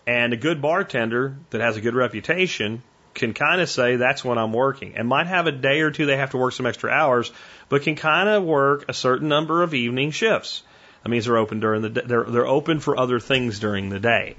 [0.06, 2.84] And a good bartender that has a good reputation
[3.14, 6.06] can kind of say that's when I'm working and might have a day or two
[6.06, 7.32] they have to work some extra hours,
[7.70, 10.64] but can kind of work a certain number of evening shifts.
[11.04, 12.02] That means they're open during the day.
[12.06, 14.36] They're, they're open for other things during the day.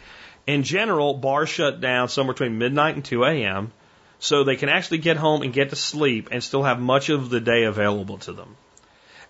[0.46, 3.72] In general, bars shut down somewhere between midnight and 2 a.m.
[4.18, 7.30] so they can actually get home and get to sleep and still have much of
[7.30, 8.56] the day available to them.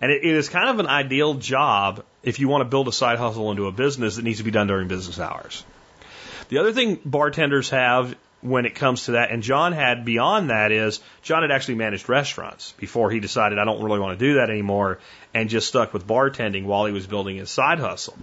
[0.01, 2.91] And it, it is kind of an ideal job if you want to build a
[2.91, 5.63] side hustle into a business that needs to be done during business hours.
[6.49, 9.31] The other thing bartenders have when it comes to that.
[9.31, 13.65] And John had beyond that is John had actually managed restaurants before he decided I
[13.65, 14.99] don't really want to do that anymore
[15.33, 18.17] and just stuck with bartending while he was building his side hustle.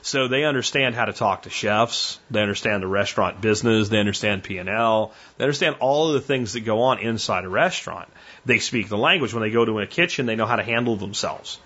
[0.00, 2.20] So they understand how to talk to chefs.
[2.30, 3.88] They understand the restaurant business.
[3.88, 5.12] They understand P&L.
[5.36, 8.08] They understand all of the things that go on inside a restaurant.
[8.46, 9.34] They speak the language.
[9.34, 11.58] When they go to a kitchen, they know how to handle themselves.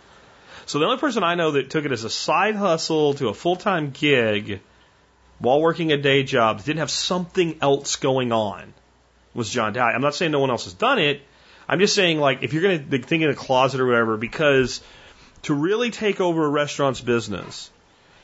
[0.64, 3.34] So the only person I know that took it as a side hustle to a
[3.34, 4.60] full-time gig
[5.42, 8.72] while working a day job, didn't have something else going on,
[9.34, 9.92] was John Dowie.
[9.92, 11.20] I'm not saying no one else has done it.
[11.68, 14.80] I'm just saying, like, if you're going to think in a closet or whatever, because
[15.42, 17.70] to really take over a restaurant's business,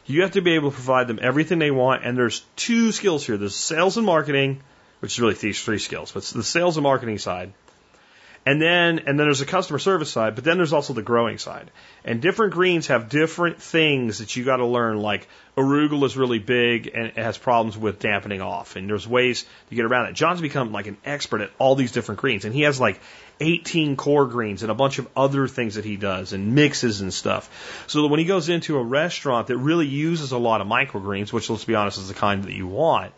[0.06, 2.04] you have to be able to provide them everything they want.
[2.04, 4.60] And there's two skills here there's sales and marketing,
[5.00, 7.52] which is really these three skills, but it's the sales and marketing side.
[8.48, 11.36] And then, and then there's a customer service side, but then there's also the growing
[11.36, 11.70] side.
[12.02, 15.00] And different greens have different things that you got to learn.
[15.00, 18.76] Like arugula is really big and it has problems with dampening off.
[18.76, 20.14] And there's ways to get around it.
[20.14, 23.02] John's become like an expert at all these different greens, and he has like
[23.38, 27.12] 18 core greens and a bunch of other things that he does and mixes and
[27.12, 27.84] stuff.
[27.86, 31.34] So that when he goes into a restaurant that really uses a lot of microgreens,
[31.34, 33.12] which let's be honest is the kind that you want,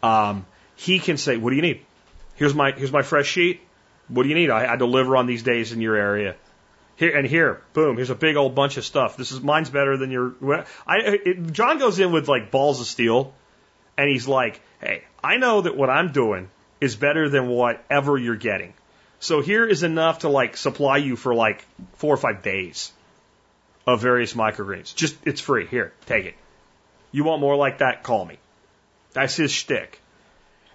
[0.00, 1.80] um, he can say, "What do you need?
[2.36, 3.62] Here's my here's my fresh sheet.
[4.10, 4.50] What do you need?
[4.50, 6.36] I, I deliver on these days in your area.
[6.96, 7.96] Here and here, boom.
[7.96, 9.16] Here's a big old bunch of stuff.
[9.16, 10.34] This is mine's better than your.
[10.86, 13.32] I it, John goes in with like balls of steel,
[13.96, 18.36] and he's like, "Hey, I know that what I'm doing is better than whatever you're
[18.36, 18.74] getting.
[19.18, 22.92] So here is enough to like supply you for like four or five days
[23.86, 24.94] of various microgreens.
[24.94, 25.66] Just it's free.
[25.66, 26.34] Here, take it.
[27.12, 28.02] You want more like that?
[28.02, 28.38] Call me.
[29.12, 30.00] That's his shtick.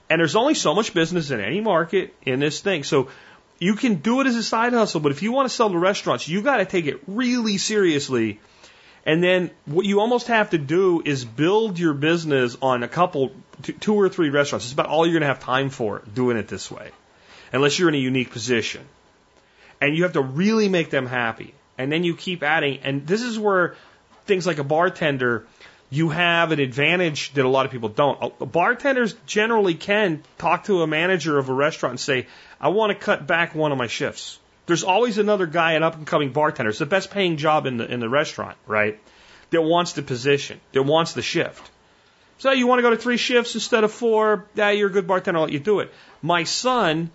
[0.10, 2.84] And there's only so much business in any market in this thing.
[2.84, 3.10] So
[3.60, 5.78] you can do it as a side hustle, but if you want to sell to
[5.78, 8.40] restaurants, you got to take it really seriously.
[9.06, 13.32] And then what you almost have to do is build your business on a couple,
[13.80, 14.66] two or three restaurants.
[14.66, 16.92] It's about all you're going to have time for doing it this way,
[17.54, 18.84] unless you're in a unique position.
[19.80, 21.54] And you have to really make them happy.
[21.78, 22.80] And then you keep adding.
[22.84, 23.76] And this is where
[24.26, 25.46] things like a bartender,
[25.96, 28.52] you have an advantage that a lot of people don't.
[28.52, 32.28] Bartenders generally can talk to a manager of a restaurant and say,
[32.60, 34.38] I want to cut back one of my shifts.
[34.66, 36.70] There's always another guy, an up and coming bartender.
[36.70, 39.00] It's the best paying job in the in the restaurant, right?
[39.52, 41.72] That wants the position, that wants the shift.
[42.40, 44.46] So you want to go to three shifts instead of four?
[44.56, 45.40] Yeah, you're a good bartender.
[45.40, 45.94] I'll let you do it.
[46.22, 47.10] My son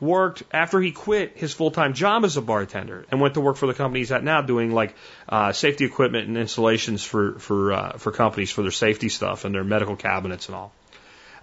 [0.00, 3.56] worked after he quit his full time job as a bartender and went to work
[3.56, 4.94] for the company he's at now, doing like
[5.28, 9.54] uh, safety equipment and installations for for uh, for companies for their safety stuff and
[9.54, 10.72] their medical cabinets and all.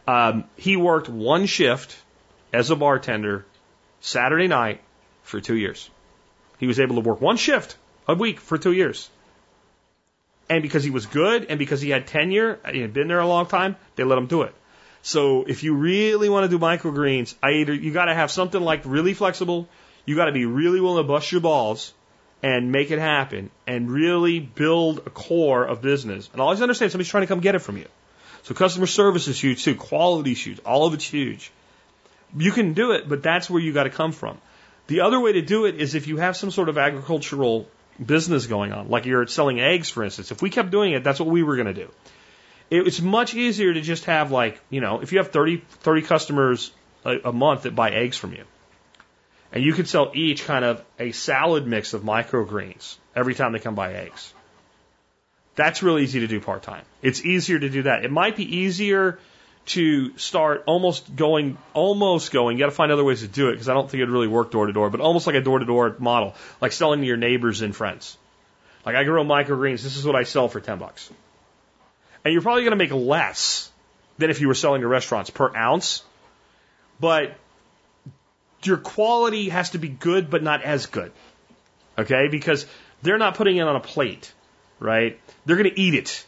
[0.07, 1.97] Um, he worked one shift
[2.51, 3.45] as a bartender
[4.01, 4.81] Saturday night
[5.23, 5.89] for two years.
[6.57, 9.09] He was able to work one shift a week for two years.
[10.49, 13.27] And because he was good and because he had tenure, he had been there a
[13.27, 14.53] long time, they let him do it.
[15.03, 18.61] So if you really want to do microgreens, I either you got to have something
[18.61, 19.67] like really flexible,
[20.05, 21.93] you got to be really willing to bust your balls
[22.43, 26.29] and make it happen and really build a core of business.
[26.31, 27.87] And always understand somebody's trying to come get it from you.
[28.43, 31.51] So customer service is huge too, quality is huge, all of it's huge.
[32.35, 34.39] You can do it, but that's where you got to come from.
[34.87, 37.67] The other way to do it is if you have some sort of agricultural
[38.03, 40.31] business going on, like you're selling eggs, for instance.
[40.31, 41.89] If we kept doing it, that's what we were going to do.
[42.71, 46.71] It's much easier to just have like, you know, if you have 30, 30 customers
[47.03, 48.45] a, a month that buy eggs from you,
[49.51, 53.59] and you could sell each kind of a salad mix of microgreens every time they
[53.59, 54.33] come buy eggs.
[55.55, 56.83] That's really easy to do part time.
[57.01, 58.05] It's easier to do that.
[58.05, 59.19] It might be easier
[59.65, 62.57] to start almost going, almost going.
[62.57, 64.29] You got to find other ways to do it because I don't think it'd really
[64.29, 67.05] work door to door, but almost like a door to door model, like selling to
[67.05, 68.17] your neighbors and friends.
[68.85, 69.83] Like I grow microgreens.
[69.83, 71.11] This is what I sell for ten bucks,
[72.23, 73.71] and you're probably going to make less
[74.17, 76.03] than if you were selling to restaurants per ounce,
[76.99, 77.35] but
[78.63, 81.11] your quality has to be good, but not as good.
[81.97, 82.65] Okay, because
[83.01, 84.31] they're not putting it on a plate,
[84.79, 85.19] right?
[85.45, 86.25] They're going to eat it.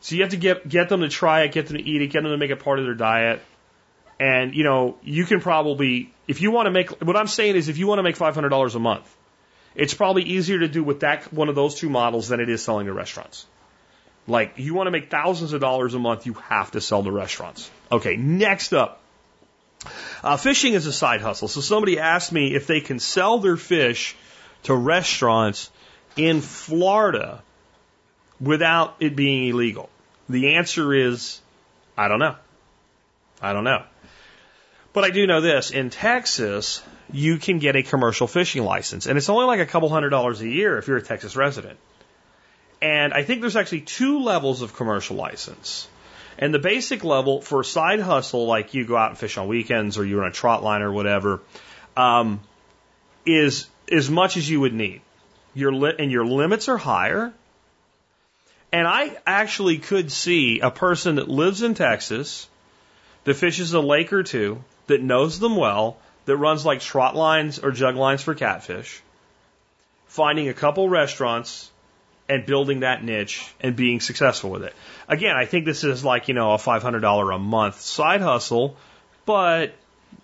[0.00, 2.08] So you have to get get them to try it, get them to eat it,
[2.08, 3.40] get them to make it part of their diet.
[4.18, 7.68] And you know, you can probably if you want to make what I'm saying is
[7.68, 9.14] if you want to make five hundred dollars a month,
[9.74, 12.64] it's probably easier to do with that one of those two models than it is
[12.64, 13.46] selling to restaurants.
[14.26, 17.10] Like you want to make thousands of dollars a month, you have to sell to
[17.10, 17.70] restaurants.
[17.90, 19.00] Okay, next up.
[20.22, 21.48] Uh, fishing is a side hustle.
[21.48, 24.14] So somebody asked me if they can sell their fish
[24.64, 25.70] to restaurants
[26.16, 27.42] in Florida
[28.40, 29.88] without it being illegal.
[30.28, 31.40] The answer is,
[31.96, 32.36] I don't know.
[33.40, 33.82] I don't know.
[34.92, 35.70] But I do know this.
[35.70, 39.88] In Texas, you can get a commercial fishing license, and it's only like a couple
[39.88, 41.78] hundred dollars a year if you're a Texas resident.
[42.82, 45.86] And I think there's actually two levels of commercial license.
[46.36, 49.46] And the basic level for a side hustle, like you go out and fish on
[49.46, 51.40] weekends or you're on a trot line or whatever,
[51.96, 52.40] um,
[53.24, 55.00] is as much as you would need.
[55.54, 57.32] Your li- and your limits are higher.
[58.72, 62.48] And I actually could see a person that lives in Texas,
[63.24, 67.60] that fishes a lake or two, that knows them well, that runs like trot lines
[67.60, 69.00] or jug lines for catfish,
[70.08, 71.70] finding a couple restaurants
[72.32, 74.74] and building that niche and being successful with it.
[75.06, 78.78] Again, I think this is like, you know, a $500 a month side hustle,
[79.26, 79.74] but,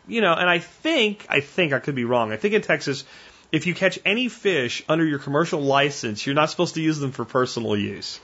[0.07, 2.33] you know, and I think, I think I could be wrong.
[2.33, 3.05] I think in Texas,
[3.53, 7.13] if you catch any fish under your commercial license, you're not supposed to use them
[7.13, 8.21] for personal use.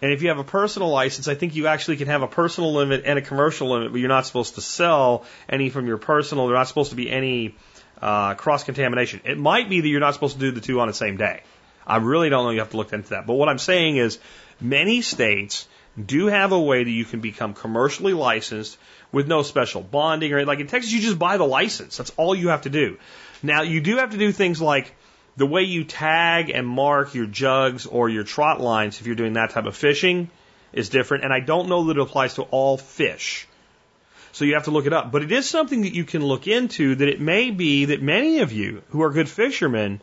[0.00, 2.72] And if you have a personal license, I think you actually can have a personal
[2.72, 6.46] limit and a commercial limit, but you're not supposed to sell any from your personal.
[6.46, 7.54] There's not supposed to be any
[8.00, 9.20] uh, cross contamination.
[9.26, 11.42] It might be that you're not supposed to do the two on the same day.
[11.86, 12.50] I really don't know.
[12.50, 13.26] You have to look into that.
[13.26, 14.18] But what I'm saying is,
[14.60, 15.66] many states
[16.02, 18.78] do have a way that you can become commercially licensed
[19.10, 21.96] with no special bonding or like in Texas, you just buy the license.
[21.96, 22.98] That's all you have to do.
[23.42, 24.94] Now you do have to do things like
[25.36, 29.34] the way you tag and mark your jugs or your trot lines, if you're doing
[29.34, 30.30] that type of fishing,
[30.72, 31.24] is different.
[31.24, 33.46] And I don't know that it applies to all fish.
[34.32, 35.12] So you have to look it up.
[35.12, 38.40] But it is something that you can look into that it may be that many
[38.40, 40.00] of you who are good fishermen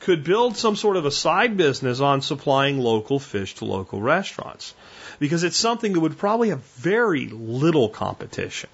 [0.00, 4.74] could build some sort of a side business on supplying local fish to local restaurants.
[5.18, 8.70] Because it's something that would probably have very little competition.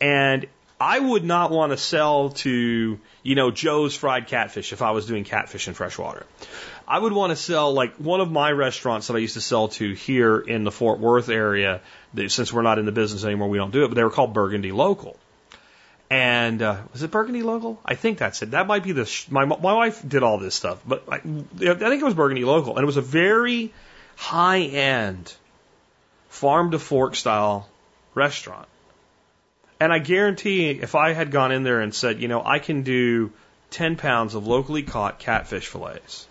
[0.00, 0.46] And
[0.80, 5.06] I would not want to sell to, you know, Joe's Fried Catfish if I was
[5.06, 6.26] doing catfish in freshwater.
[6.86, 9.68] I would want to sell like one of my restaurants that I used to sell
[9.68, 11.80] to here in the Fort Worth area.
[12.14, 13.88] Since we're not in the business anymore, we don't do it.
[13.88, 15.18] But they were called Burgundy Local.
[16.10, 17.78] And uh, was it Burgundy Local?
[17.84, 18.52] I think that's it.
[18.52, 19.04] That might be the.
[19.04, 22.44] Sh- my my wife did all this stuff, but I, I think it was Burgundy
[22.44, 23.74] Local, and it was a very
[24.16, 25.34] high end
[26.28, 27.68] farm to fork style
[28.14, 28.68] restaurant.
[29.80, 32.82] And I guarantee if I had gone in there and said, you know, I can
[32.82, 33.32] do
[33.70, 36.26] 10 pounds of locally caught catfish fillets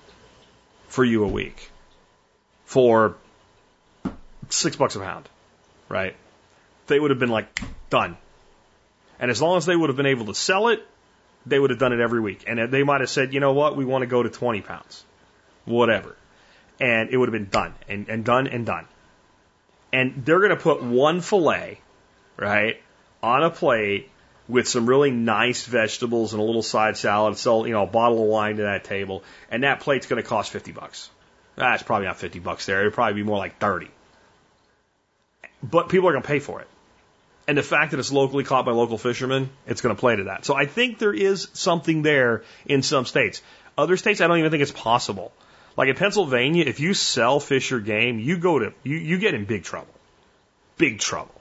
[0.90, 1.70] for you a week
[2.66, 3.16] for
[4.50, 5.30] six bucks a pound,
[5.88, 6.16] right?
[6.88, 8.18] They would have been like, done.
[9.20, 10.86] And as long as they would have been able to sell it,
[11.46, 12.44] they would have done it every week.
[12.48, 15.04] And they might have said, you know what, we want to go to 20 pounds,
[15.66, 16.16] whatever.
[16.80, 18.86] And it would have been done and, and done and done.
[19.92, 21.80] And they're going to put one fillet,
[22.36, 22.82] right?
[23.22, 24.10] on a plate
[24.48, 28.24] with some really nice vegetables and a little side salad, sell, you know, a bottle
[28.24, 31.10] of wine to that table, and that plate's going to cost 50 bucks.
[31.56, 32.82] That's probably not 50 bucks there.
[32.82, 33.90] It'd probably be more like 30.
[35.62, 36.68] But people are going to pay for it.
[37.48, 40.26] And the fact that it's locally caught by local fishermen, it's going to play to
[40.26, 40.44] that.
[40.44, 43.42] So I think there is something there in some states.
[43.78, 45.32] Other states, I don't even think it's possible.
[45.78, 49.34] Like in Pennsylvania, if you sell fish or game, you go to, you, you get
[49.34, 49.94] in big trouble.
[50.78, 51.38] Big trouble.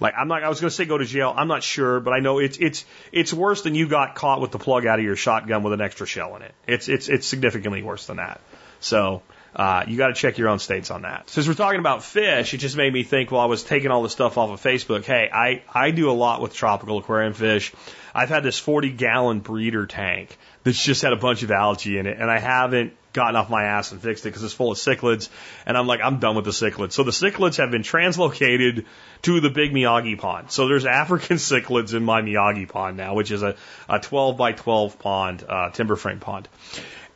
[0.00, 0.44] Like I'm not.
[0.44, 1.34] I was going to say go to jail.
[1.36, 4.52] I'm not sure, but I know it's it's it's worse than you got caught with
[4.52, 6.54] the plug out of your shotgun with an extra shell in it.
[6.66, 8.40] It's it's it's significantly worse than that.
[8.80, 9.22] So
[9.58, 11.28] uh, you got to check your own states on that.
[11.28, 14.04] Since we're talking about fish, it just made me think while I was taking all
[14.04, 15.04] this stuff off of Facebook.
[15.04, 17.72] Hey, I I do a lot with tropical aquarium fish.
[18.14, 22.06] I've had this 40 gallon breeder tank that's just had a bunch of algae in
[22.06, 24.78] it, and I haven't gotten off my ass and fixed it because it's full of
[24.78, 25.28] cichlids.
[25.66, 26.92] And I'm like, I'm done with the cichlids.
[26.92, 28.84] So the cichlids have been translocated
[29.22, 30.52] to the big Miyagi pond.
[30.52, 33.56] So there's African cichlids in my Miyagi pond now, which is a,
[33.88, 36.48] a 12 by 12 pond, uh, timber frame pond.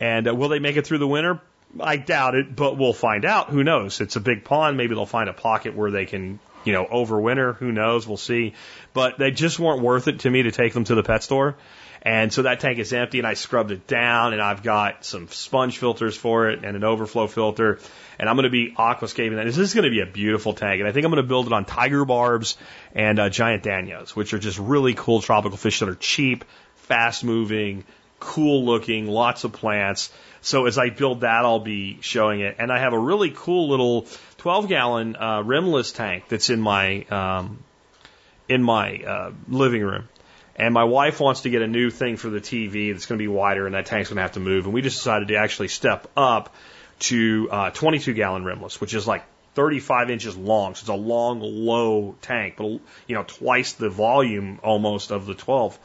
[0.00, 1.40] And uh, will they make it through the winter?
[1.80, 3.50] I doubt it, but we'll find out.
[3.50, 4.00] Who knows?
[4.00, 4.76] It's a big pond.
[4.76, 7.56] Maybe they'll find a pocket where they can, you know, overwinter.
[7.56, 8.06] Who knows?
[8.06, 8.54] We'll see.
[8.92, 11.56] But they just weren't worth it to me to take them to the pet store.
[12.04, 15.28] And so that tank is empty and I scrubbed it down and I've got some
[15.28, 17.78] sponge filters for it and an overflow filter.
[18.18, 19.46] And I'm going to be aquascaping that.
[19.46, 20.80] This is going to be a beautiful tank.
[20.80, 22.56] And I think I'm going to build it on tiger barbs
[22.92, 26.44] and uh, giant danios, which are just really cool tropical fish that are cheap,
[26.74, 27.84] fast moving,
[28.18, 30.12] cool looking, lots of plants.
[30.42, 32.56] So as I build that, I'll be showing it.
[32.58, 34.06] And I have a really cool little
[34.38, 37.62] 12 gallon uh, rimless tank that's in my um,
[38.48, 40.08] in my uh, living room.
[40.56, 43.22] And my wife wants to get a new thing for the TV that's going to
[43.22, 44.66] be wider, and that tank's going to have to move.
[44.66, 46.54] And we just decided to actually step up
[47.00, 49.24] to uh, 22 gallon rimless, which is like
[49.54, 50.74] 35 inches long.
[50.74, 55.34] So it's a long, low tank, but you know, twice the volume almost of the
[55.34, 55.78] 12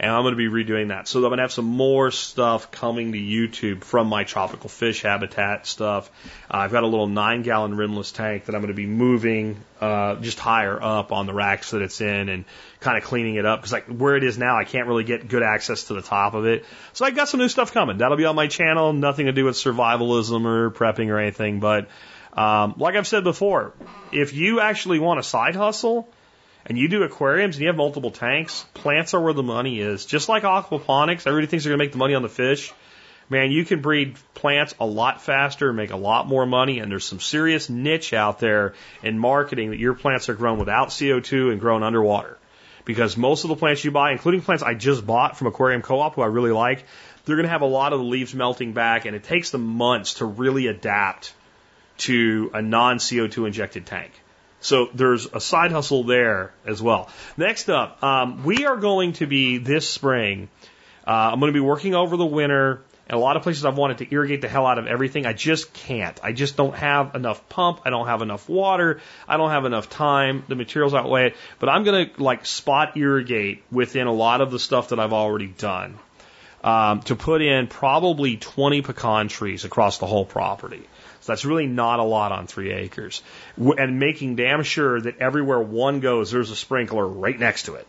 [0.00, 1.08] and I'm going to be redoing that.
[1.08, 5.02] So I'm going to have some more stuff coming to YouTube from my tropical fish
[5.02, 6.10] habitat stuff.
[6.48, 9.56] Uh, I've got a little nine gallon rimless tank that I'm going to be moving
[9.80, 12.44] uh, just higher up on the racks that it's in and
[12.80, 15.26] kind of cleaning it up because like where it is now, I can't really get
[15.26, 16.64] good access to the top of it.
[16.92, 17.98] So I got some new stuff coming.
[17.98, 18.92] That'll be on my channel.
[18.92, 21.88] Nothing to do with survivalism or prepping or anything, but
[22.34, 23.72] um, like I've said before,
[24.12, 26.08] if you actually want a side hustle
[26.66, 30.04] and you do aquariums and you have multiple tanks, plants are where the money is.
[30.04, 32.72] Just like aquaponics, everybody thinks they're going to make the money on the fish.
[33.30, 36.90] Man, you can breed plants a lot faster, and make a lot more money, and
[36.90, 41.52] there's some serious niche out there in marketing that your plants are grown without CO2
[41.52, 42.38] and grown underwater.
[42.86, 46.14] Because most of the plants you buy, including plants I just bought from Aquarium Co-op,
[46.14, 46.84] who I really like,
[47.26, 49.66] they're going to have a lot of the leaves melting back, and it takes them
[49.66, 51.34] months to really adapt
[51.98, 54.12] to a non CO2 injected tank.
[54.60, 57.08] So there's a side hustle there as well.
[57.36, 60.48] Next up, um, we are going to be this spring.
[61.06, 62.82] Uh, I'm going to be working over the winter.
[63.08, 65.24] And a lot of places I've wanted to irrigate the hell out of everything.
[65.24, 66.18] I just can't.
[66.22, 67.80] I just don't have enough pump.
[67.86, 69.00] I don't have enough water.
[69.26, 70.44] I don't have enough time.
[70.46, 71.36] The materials outweigh it.
[71.58, 75.14] But I'm going to like spot irrigate within a lot of the stuff that I've
[75.14, 75.98] already done
[76.62, 80.86] um, to put in probably 20 pecan trees across the whole property.
[81.28, 83.22] So that's really not a lot on three acres.
[83.58, 87.86] And making damn sure that everywhere one goes, there's a sprinkler right next to it.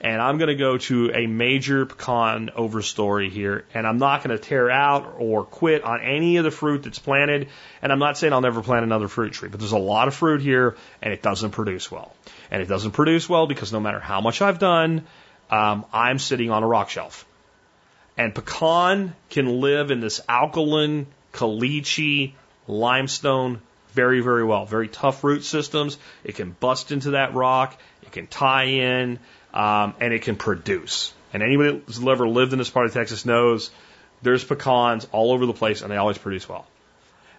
[0.00, 4.38] And I'm going to go to a major pecan overstory here, and I'm not going
[4.38, 7.48] to tear out or quit on any of the fruit that's planted.
[7.82, 10.14] And I'm not saying I'll never plant another fruit tree, but there's a lot of
[10.14, 12.14] fruit here, and it doesn't produce well.
[12.52, 15.08] And it doesn't produce well because no matter how much I've done,
[15.50, 17.26] um, I'm sitting on a rock shelf.
[18.16, 22.34] And pecan can live in this alkaline, caliche,
[22.70, 23.60] limestone
[23.92, 24.66] very, very well.
[24.66, 25.98] Very tough root systems.
[26.24, 27.76] It can bust into that rock.
[28.02, 29.18] It can tie in,
[29.52, 31.12] um, and it can produce.
[31.32, 33.70] And anybody who's ever lived in this part of Texas knows
[34.22, 36.66] there's pecans all over the place, and they always produce well.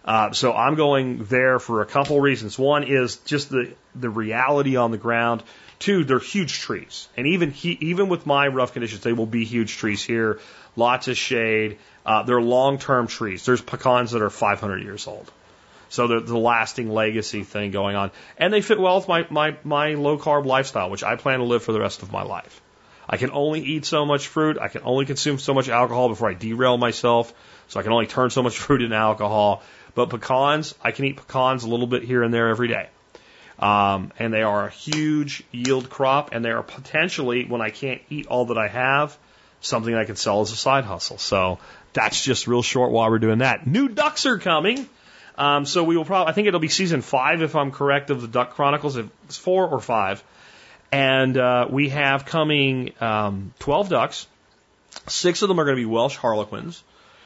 [0.03, 2.57] Uh, so I'm going there for a couple reasons.
[2.57, 5.43] One is just the the reality on the ground.
[5.77, 9.45] Two, they're huge trees, and even he, even with my rough conditions, they will be
[9.45, 10.39] huge trees here.
[10.75, 11.77] Lots of shade.
[12.06, 13.45] Uh, they're long term trees.
[13.45, 15.32] There's pecans that are 500 years old.
[15.89, 18.12] So the, the lasting legacy thing going on.
[18.38, 21.45] And they fit well with my, my, my low carb lifestyle, which I plan to
[21.45, 22.62] live for the rest of my life.
[23.10, 24.58] I can only eat so much fruit.
[24.58, 27.34] I can only consume so much alcohol before I derail myself.
[27.68, 29.64] So I can only turn so much fruit into alcohol.
[29.93, 32.88] But pecans, I can eat pecans a little bit here and there every day.
[33.60, 38.02] Um, and they are a huge yield crop, and they are potentially, when I can't
[38.10, 39.16] eat all that I have,
[39.60, 41.20] something I can sell as a side hustle.
[41.20, 41.60] So
[41.94, 43.68] that's just real short while we're doing that.
[43.68, 44.88] New ducks are coming.
[45.38, 48.22] Um, so we will probably, I think it'll be season five, if I'm correct, of
[48.22, 48.98] the Duck Chronicles.
[48.98, 50.24] It's four or five.
[50.92, 54.28] And uh, we have coming um, 12 ducks.
[55.08, 56.84] Six of them are going to be Welsh Harlequins,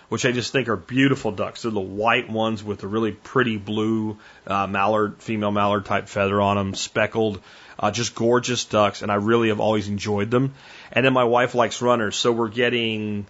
[0.07, 1.63] which I just think are beautiful ducks.
[1.63, 6.39] They're the white ones with the really pretty blue uh, mallard, female mallard type feather
[6.39, 7.41] on them, speckled,
[7.79, 9.01] uh, just gorgeous ducks.
[9.01, 10.53] And I really have always enjoyed them.
[10.91, 13.25] And then my wife likes runners, so we're getting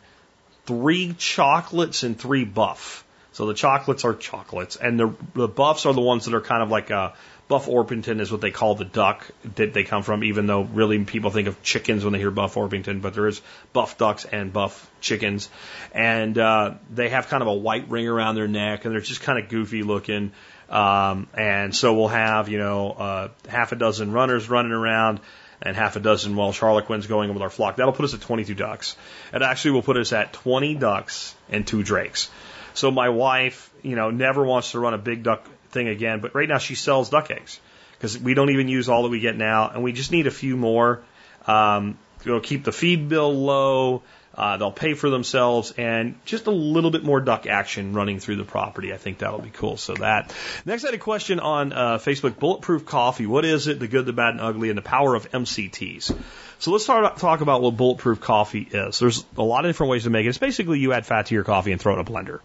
[0.66, 3.04] three chocolates and three buff.
[3.34, 6.64] So the chocolates are chocolates, and the, the buffs are the ones that are kind
[6.64, 7.14] of like a
[7.48, 11.04] Buff Orpington is what they call the duck that they come from, even though really
[11.06, 13.40] people think of chickens when they hear Buff Orpington, but there is
[13.72, 15.48] buff ducks and buff chickens.
[15.94, 19.22] And uh, they have kind of a white ring around their neck, and they're just
[19.22, 20.32] kind of goofy looking.
[20.70, 25.20] Um, and so we'll have, you know, uh, half a dozen runners running around
[25.62, 27.78] and half a dozen Welsh Harlequins going with our flock.
[27.78, 28.96] That'll put us at 22 ducks.
[29.34, 32.30] It actually will put us at 20 ducks and two drakes.
[32.74, 36.36] So my wife, you know, never wants to run a big duck thing again, but
[36.36, 37.60] right now she sells duck eggs
[37.94, 40.32] because we don't even use all that we get now, and we just need a
[40.32, 41.02] few more.
[41.48, 44.04] Um, you know, keep the feed bill low.
[44.36, 48.36] Uh, they'll pay for themselves and just a little bit more duck action running through
[48.36, 48.94] the property.
[48.94, 49.78] I think that'll be cool.
[49.78, 50.34] So that.
[50.66, 53.26] Next, I had a question on uh, Facebook: Bulletproof coffee.
[53.26, 53.80] What is it?
[53.80, 56.16] The good, the bad, and ugly, and the power of MCTs.
[56.60, 59.00] So let's start talk about what bulletproof coffee is.
[59.00, 60.30] There's a lot of different ways to make it.
[60.30, 62.40] It's basically you add fat to your coffee and throw it in a blender.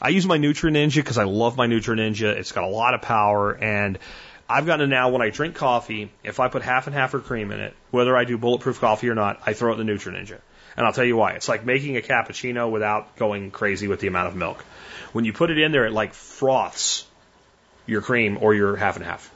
[0.00, 2.36] I use my Nutri Ninja because I love my Nutri Ninja.
[2.36, 3.98] It's got a lot of power and
[4.48, 7.20] I've gotten to now when I drink coffee, if I put half and half or
[7.20, 9.92] cream in it, whether I do bulletproof coffee or not, I throw it in the
[9.92, 10.38] Nutri Ninja.
[10.76, 11.32] And I'll tell you why.
[11.32, 14.62] It's like making a cappuccino without going crazy with the amount of milk.
[15.12, 17.06] When you put it in there, it like froths
[17.86, 19.32] your cream or your half and half.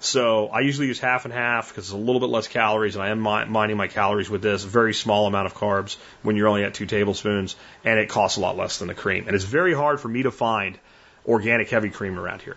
[0.00, 3.04] So I usually use half and half because it's a little bit less calories, and
[3.04, 4.64] I am minding my calories with this.
[4.64, 8.40] Very small amount of carbs when you're only at two tablespoons, and it costs a
[8.40, 9.24] lot less than the cream.
[9.28, 10.76] And it's very hard for me to find
[11.24, 12.56] organic heavy cream around here.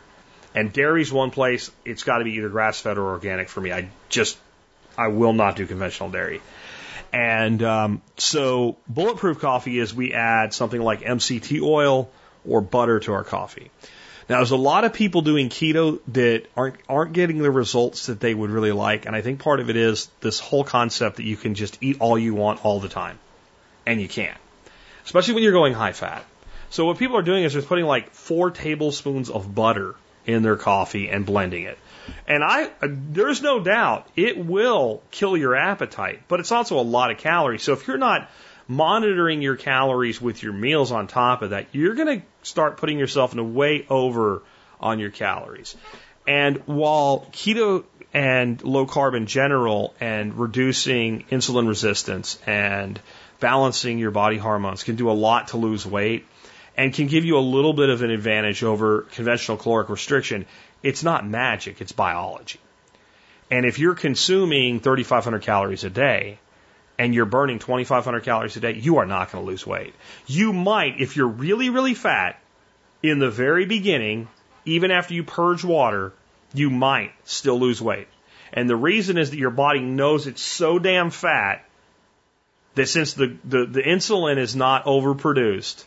[0.56, 1.70] And dairy's one place.
[1.86, 3.72] It's got to be either grass fed or organic for me.
[3.72, 4.40] I just
[4.98, 6.42] I will not do conventional dairy.
[7.14, 12.10] And um, so bulletproof coffee is we add something like MCT oil
[12.48, 13.72] or butter to our coffee.
[14.28, 18.20] Now, there's a lot of people doing keto that aren't aren't getting the results that
[18.20, 21.26] they would really like, and I think part of it is this whole concept that
[21.26, 23.20] you can just eat all you want all the time,
[23.86, 24.38] and you can't,
[25.06, 26.26] especially when you're going high fat.
[26.72, 29.96] So what people are doing is they're putting like four tablespoons of butter
[30.26, 31.78] in their coffee and blending it.
[32.28, 36.82] And I, uh, there's no doubt it will kill your appetite, but it's also a
[36.82, 37.64] lot of calories.
[37.64, 38.30] So if you're not
[38.68, 43.00] monitoring your calories with your meals on top of that, you're going to start putting
[43.00, 44.42] yourself in a way over
[44.80, 45.76] on your calories.
[46.28, 53.00] And while keto and low carb in general and reducing insulin resistance and
[53.40, 56.26] balancing your body hormones can do a lot to lose weight
[56.78, 60.46] and can give you a little bit of an advantage over conventional caloric restriction,
[60.84, 62.60] it's not magic, it's biology.
[63.50, 66.40] And if you're consuming 3,500 calories a day,
[66.98, 69.94] and you're burning 2,500 calories a day, you are not going to lose weight.
[70.28, 72.40] You might, if you're really, really fat
[73.04, 74.28] in the very beginning,
[74.66, 76.14] even after you purge water,
[76.54, 78.08] you might still lose weight.
[78.54, 81.66] And the reason is that your body knows it's so damn fat
[82.76, 85.84] that since the, the, the insulin is not overproduced,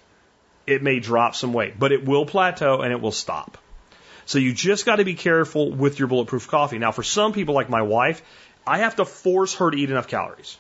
[0.69, 3.59] it may drop some weight, but it will plateau and it will stop.
[4.27, 6.79] So you just got to be careful with your bulletproof coffee.
[6.79, 8.23] Now, for some people like my wife,
[8.67, 10.59] I have to force her to eat enough calories.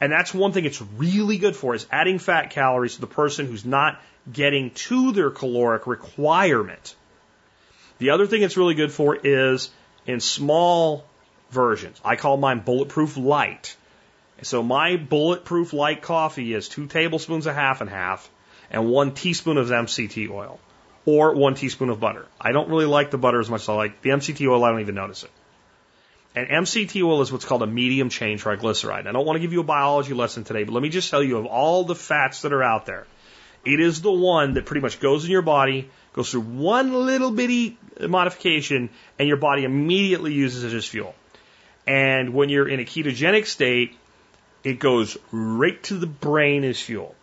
[0.00, 3.46] And that's one thing it's really good for is adding fat calories to the person
[3.46, 4.00] who's not
[4.32, 6.94] getting to their caloric requirement.
[7.98, 9.70] The other thing it's really good for is
[10.06, 11.04] in small
[11.50, 12.00] versions.
[12.04, 13.76] I call mine bulletproof light.
[14.42, 18.28] So my bulletproof light coffee is two tablespoons of half and half
[18.74, 20.58] and one teaspoon of MCT oil
[21.06, 22.26] or one teaspoon of butter.
[22.40, 24.64] I don't really like the butter as much as I like the MCT oil.
[24.64, 25.30] I don't even notice it.
[26.34, 29.06] And MCT oil is what's called a medium chain triglyceride.
[29.06, 31.22] I don't want to give you a biology lesson today, but let me just tell
[31.22, 33.06] you of all the fats that are out there,
[33.64, 37.30] it is the one that pretty much goes in your body, goes through one little
[37.30, 41.14] bitty modification, and your body immediately uses it as fuel.
[41.86, 43.96] And when you're in a ketogenic state,
[44.64, 47.14] it goes right to the brain as fuel.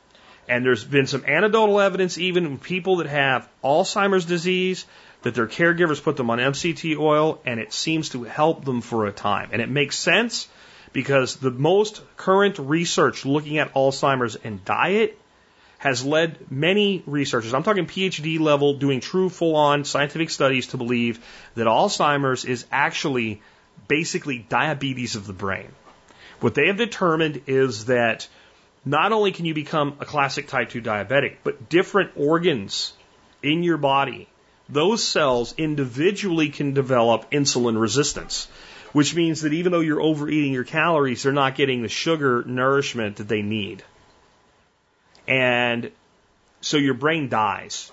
[0.52, 4.86] And there's been some anecdotal evidence, even in people that have Alzheimer's disease,
[5.22, 9.06] that their caregivers put them on MCT oil and it seems to help them for
[9.06, 9.52] a time.
[9.54, 10.50] And it makes sense
[10.92, 15.18] because the most current research looking at Alzheimer's and diet
[15.78, 20.78] has led many researchers, I'm talking PhD level, doing true full on scientific studies to
[20.78, 21.26] believe
[21.56, 23.42] that Alzheimer's is actually
[23.88, 25.70] basically diabetes of the brain.
[26.42, 28.28] What they have determined is that
[28.84, 32.94] not only can you become a classic type 2 diabetic, but different organs
[33.44, 34.28] in your body
[34.72, 38.48] those cells individually can develop insulin resistance,
[38.94, 43.18] which means that even though you're overeating your calories, they're not getting the sugar nourishment
[43.18, 43.84] that they need.
[45.28, 45.92] And
[46.62, 47.92] so your brain dies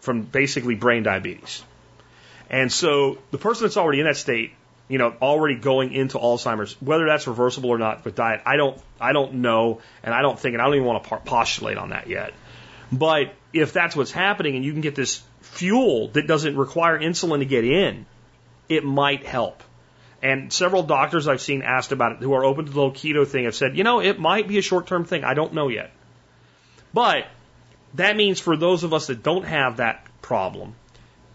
[0.00, 1.62] from basically brain diabetes.
[2.48, 4.52] And so the person that's already in that state,
[4.90, 8.76] you know, already going into Alzheimer's, whether that's reversible or not with diet, I don't,
[9.00, 11.90] I don't know, and I don't think, and I don't even want to postulate on
[11.90, 12.34] that yet.
[12.90, 17.38] But if that's what's happening, and you can get this fuel that doesn't require insulin
[17.38, 18.04] to get in,
[18.68, 19.62] it might help.
[20.22, 23.24] And several doctors I've seen asked about it who are open to the whole keto
[23.26, 25.22] thing have said, you know, it might be a short term thing.
[25.22, 25.92] I don't know yet.
[26.92, 27.26] But
[27.94, 30.74] that means for those of us that don't have that problem,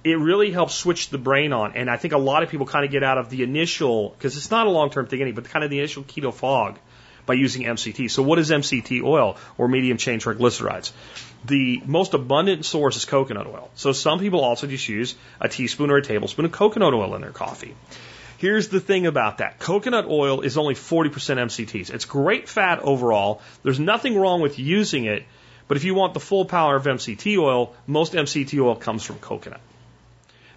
[0.06, 1.74] it really helps switch the brain on.
[1.76, 4.38] And I think a lot of people kind of get out of the initial, because
[4.38, 6.78] it's not a long term thing but kind of the initial keto fog
[7.26, 8.12] by using MCT.
[8.12, 10.92] So what is MCT oil or medium chain triglycerides?
[11.46, 13.72] The most abundant source is coconut oil.
[13.74, 17.22] So some people also just use a teaspoon or a tablespoon of coconut oil in
[17.22, 17.74] their coffee.
[18.38, 19.58] Here's the thing about that.
[19.58, 21.92] Coconut oil is only 40% MCTs.
[21.92, 23.42] It's great fat overall.
[23.64, 25.24] There's nothing wrong with using it,
[25.68, 29.18] but if you want the full power of MCT oil, most MCT oil comes from
[29.18, 29.62] coconut.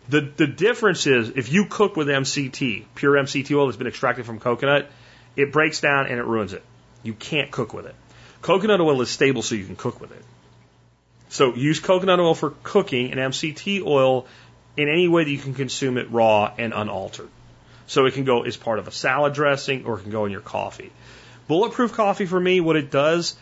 [0.09, 4.25] The, the difference is if you cook with MCT, pure MCT oil that's been extracted
[4.25, 4.91] from coconut,
[5.37, 6.63] it breaks down and it ruins it.
[7.03, 7.95] You can't cook with it.
[8.41, 10.25] Coconut oil is stable so you can cook with it.
[11.29, 14.27] So use coconut oil for cooking and MCT oil
[14.77, 17.29] in any way that you can consume it raw and unaltered.
[17.87, 20.33] So it can go as part of a salad dressing or it can go in
[20.33, 20.91] your coffee.
[21.49, 23.37] Bulletproof coffee for me, what it does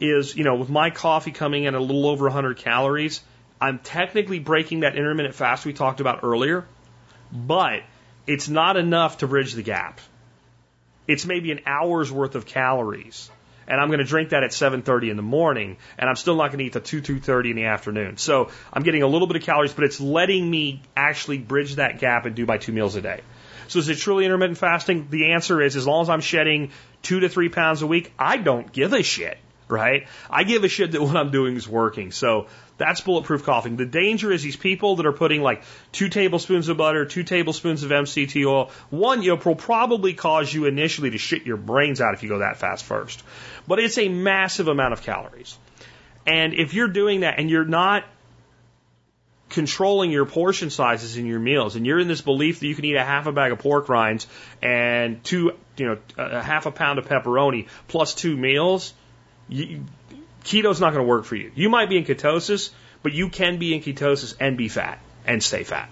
[0.00, 3.20] is, you know, with my coffee coming in a little over 100 calories,
[3.60, 6.66] I'm technically breaking that intermittent fast we talked about earlier,
[7.32, 7.82] but
[8.26, 10.00] it's not enough to bridge the gap.
[11.06, 13.30] It's maybe an hour's worth of calories.
[13.66, 16.48] And I'm going to drink that at 7:30 in the morning, and I'm still not
[16.48, 18.16] going to eat the 2 2:30 in the afternoon.
[18.16, 21.98] So I'm getting a little bit of calories, but it's letting me actually bridge that
[21.98, 23.20] gap and do my two meals a day.
[23.68, 25.08] So is it truly intermittent fasting?
[25.10, 26.70] The answer is as long as I'm shedding
[27.02, 29.36] two to three pounds a week, I don't give a shit,
[29.68, 30.08] right?
[30.30, 32.10] I give a shit that what I'm doing is working.
[32.10, 32.46] So
[32.78, 33.70] that's bulletproof coffee.
[33.70, 37.82] The danger is these people that are putting like two tablespoons of butter, two tablespoons
[37.82, 38.70] of MCT oil.
[38.90, 42.28] One, you know, will probably cause you initially to shit your brains out if you
[42.28, 43.22] go that fast first.
[43.66, 45.58] But it's a massive amount of calories.
[46.26, 48.04] And if you're doing that and you're not
[49.48, 52.84] controlling your portion sizes in your meals, and you're in this belief that you can
[52.84, 54.26] eat a half a bag of pork rinds
[54.62, 58.92] and two, you know, a half a pound of pepperoni plus two meals,
[59.48, 59.84] you,
[60.48, 61.52] keto's not going to work for you.
[61.54, 62.70] You might be in ketosis,
[63.02, 65.90] but you can be in ketosis and be fat and stay fat.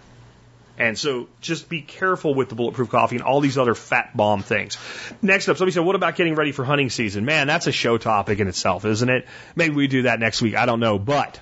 [0.79, 4.43] And so just be careful with the bulletproof coffee and all these other fat bomb
[4.43, 4.77] things.
[5.23, 7.25] Next up, somebody said, what about getting ready for hunting season?
[7.25, 9.27] Man, that's a show topic in itself, isn't it?
[9.55, 10.55] Maybe we do that next week.
[10.55, 10.99] I don't know.
[10.99, 11.41] But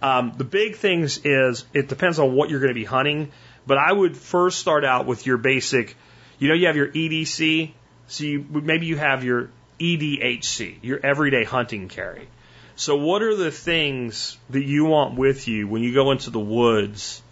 [0.00, 3.30] um, the big things is it depends on what you're going to be hunting.
[3.66, 5.94] But I would first start out with your basic,
[6.38, 7.72] you know, you have your EDC.
[8.08, 12.26] So you, maybe you have your EDHC, your everyday hunting carry.
[12.74, 16.40] So, what are the things that you want with you when you go into the
[16.40, 17.22] woods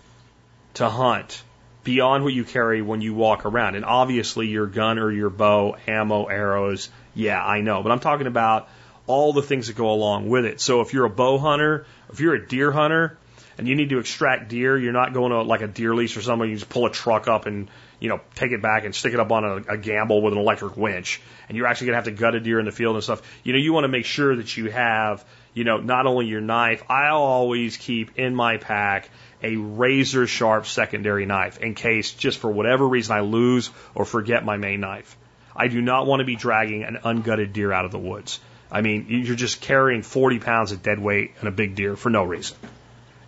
[0.74, 1.42] to hunt
[1.82, 3.74] beyond what you carry when you walk around?
[3.74, 7.82] And obviously, your gun or your bow, ammo, arrows, yeah, I know.
[7.82, 8.68] But I'm talking about
[9.06, 10.60] all the things that go along with it.
[10.60, 13.16] So, if you're a bow hunter, if you're a deer hunter,
[13.56, 16.22] and you need to extract deer, you're not going to like a deer lease or
[16.22, 16.48] something.
[16.48, 17.68] You just pull a truck up and
[18.00, 20.38] you know take it back and stick it up on a, a gambrel with an
[20.38, 22.96] electric winch, and you're actually going to have to gut a deer in the field
[22.96, 23.22] and stuff.
[23.44, 25.24] You know, you want to make sure that you have
[25.54, 26.82] you know not only your knife.
[26.88, 29.08] I always keep in my pack
[29.42, 34.44] a razor sharp secondary knife in case just for whatever reason I lose or forget
[34.44, 35.16] my main knife.
[35.54, 38.40] I do not want to be dragging an ungutted deer out of the woods.
[38.70, 42.08] I mean, you're just carrying 40 pounds of dead weight and a big deer for
[42.08, 42.56] no reason.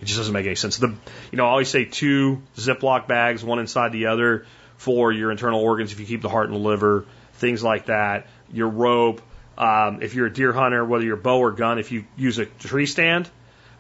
[0.00, 0.78] It just doesn't make any sense.
[0.78, 0.88] The,
[1.30, 4.46] you know, I always say two Ziploc bags, one inside the other,
[4.82, 8.26] for your internal organs if you keep the heart and the liver, things like that.
[8.52, 9.22] Your rope.
[9.56, 12.46] Um, if you're a deer hunter, whether you're bow or gun, if you use a
[12.46, 13.30] tree stand,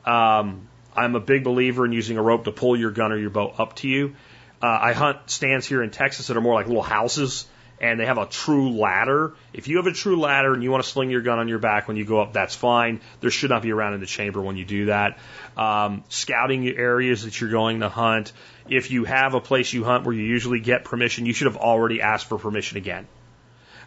[0.06, 3.30] um, I'm a big believer in using a rope to pull your gun or your
[3.30, 4.14] bow up to you.
[4.62, 7.46] Uh, I hunt stands here in Texas that are more like little houses
[7.82, 9.34] and they have a true ladder.
[9.52, 11.58] If you have a true ladder and you want to sling your gun on your
[11.58, 13.00] back when you go up, that's fine.
[13.20, 15.18] There should not be around in the chamber when you do that.
[15.56, 18.32] Um, scouting areas that you're going to hunt.
[18.68, 21.56] If you have a place you hunt where you usually get permission, you should have
[21.56, 23.08] already asked for permission again.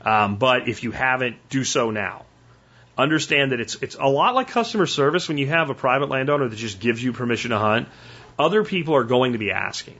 [0.01, 2.25] Um, but if you haven't, do so now.
[2.97, 6.47] Understand that it's it's a lot like customer service when you have a private landowner
[6.47, 7.87] that just gives you permission to hunt.
[8.37, 9.99] Other people are going to be asking.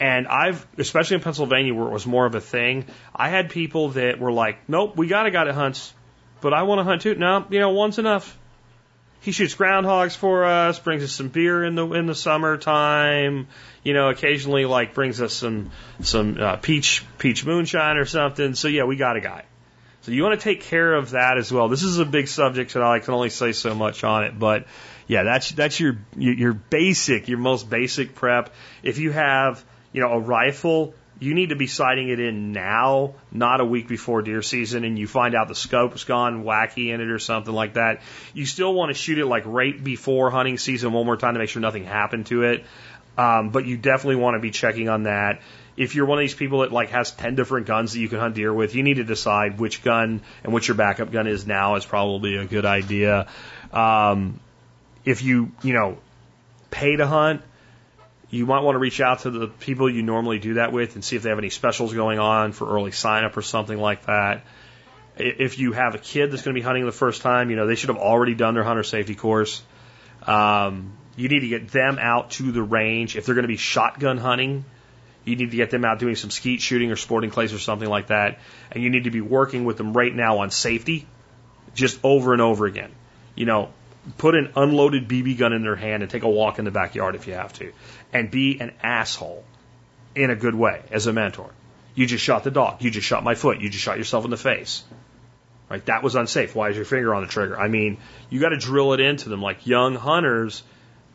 [0.00, 3.90] And I've, especially in Pennsylvania where it was more of a thing, I had people
[3.90, 5.92] that were like, nope, we got a guy that hunts,
[6.40, 7.14] but I want to hunt too.
[7.14, 8.36] No, you know, one's enough.
[9.20, 13.46] He shoots groundhogs for us, brings us some beer in the in the summertime.
[13.84, 15.70] You know, occasionally like brings us some
[16.00, 18.56] some uh, peach peach moonshine or something.
[18.56, 19.44] So yeah, we got a guy.
[20.00, 21.68] So you want to take care of that as well.
[21.68, 24.66] This is a big subject, and I can only say so much on it, but
[25.06, 28.52] yeah, that's that's your your basic, your most basic prep.
[28.82, 33.14] If you have you know, a rifle, you need to be sighting it in now,
[33.30, 37.00] not a week before deer season, and you find out the scope's gone wacky in
[37.00, 38.00] it or something like that.
[38.34, 41.40] You still want to shoot it like right before hunting season one more time to
[41.40, 42.64] make sure nothing happened to it.
[43.16, 45.42] Um, but you definitely want to be checking on that.
[45.76, 48.18] if you're one of these people that like has 10 different guns that you can
[48.18, 51.46] hunt deer with, you need to decide which gun and what your backup gun is
[51.46, 53.28] now is probably a good idea.
[53.72, 54.40] Um,
[55.04, 55.98] if you, you know,
[56.70, 57.42] pay to hunt,
[58.32, 61.04] you might want to reach out to the people you normally do that with and
[61.04, 64.06] see if they have any specials going on for early sign up or something like
[64.06, 64.46] that.
[65.18, 67.66] If you have a kid that's going to be hunting the first time, you know,
[67.66, 69.62] they should have already done their hunter safety course.
[70.26, 73.16] Um, you need to get them out to the range.
[73.16, 74.64] If they're going to be shotgun hunting,
[75.26, 77.88] you need to get them out doing some skeet shooting or sporting clays or something
[77.88, 78.38] like that.
[78.70, 81.06] And you need to be working with them right now on safety,
[81.74, 82.92] just over and over again.
[83.34, 83.74] You know,
[84.18, 87.14] put an unloaded BB gun in their hand and take a walk in the backyard
[87.14, 87.72] if you have to.
[88.12, 89.44] And be an asshole
[90.14, 91.50] in a good way as a mentor.
[91.94, 92.82] You just shot the dog.
[92.82, 93.60] You just shot my foot.
[93.60, 94.82] You just shot yourself in the face.
[95.68, 95.84] Right?
[95.86, 96.54] That was unsafe.
[96.54, 97.58] Why is your finger on the trigger?
[97.58, 97.98] I mean,
[98.28, 99.40] you got to drill it into them.
[99.40, 100.62] Like young hunters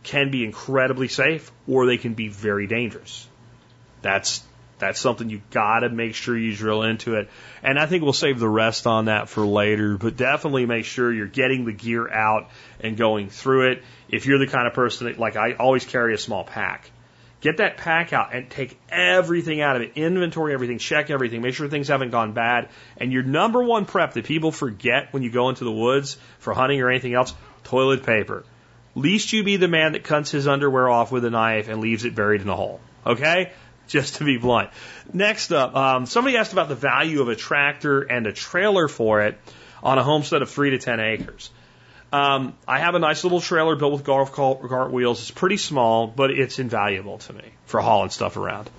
[0.03, 3.27] can be incredibly safe or they can be very dangerous.
[4.01, 4.43] That's
[4.80, 7.30] that's something you got to make sure you drill into it.
[7.63, 11.11] And I think we'll save the rest on that for later, but definitely make sure
[11.11, 12.49] you're getting the gear out
[12.80, 13.84] and going through it.
[14.09, 16.91] If you're the kind of person that, like, I always carry a small pack.
[17.39, 19.91] Get that pack out and take everything out of it.
[19.95, 22.69] Inventory everything, check everything, make sure things haven't gone bad.
[22.97, 26.53] And your number one prep that people forget when you go into the woods for
[26.53, 28.43] hunting or anything else toilet paper.
[28.95, 32.05] Least you be the man that cuts his underwear off with a knife and leaves
[32.05, 32.80] it buried in a hole.
[33.05, 33.51] Okay?
[33.88, 34.69] Just to be blunt.
[35.13, 39.21] Next up, um, somebody asked about the value of a tractor and a trailer for
[39.21, 39.38] it
[39.81, 41.49] on a homestead of three to ten acres.
[42.11, 45.21] Um, I have a nice little trailer built with golf cart wheels.
[45.21, 48.69] It's pretty small, but it's invaluable to me for hauling stuff around.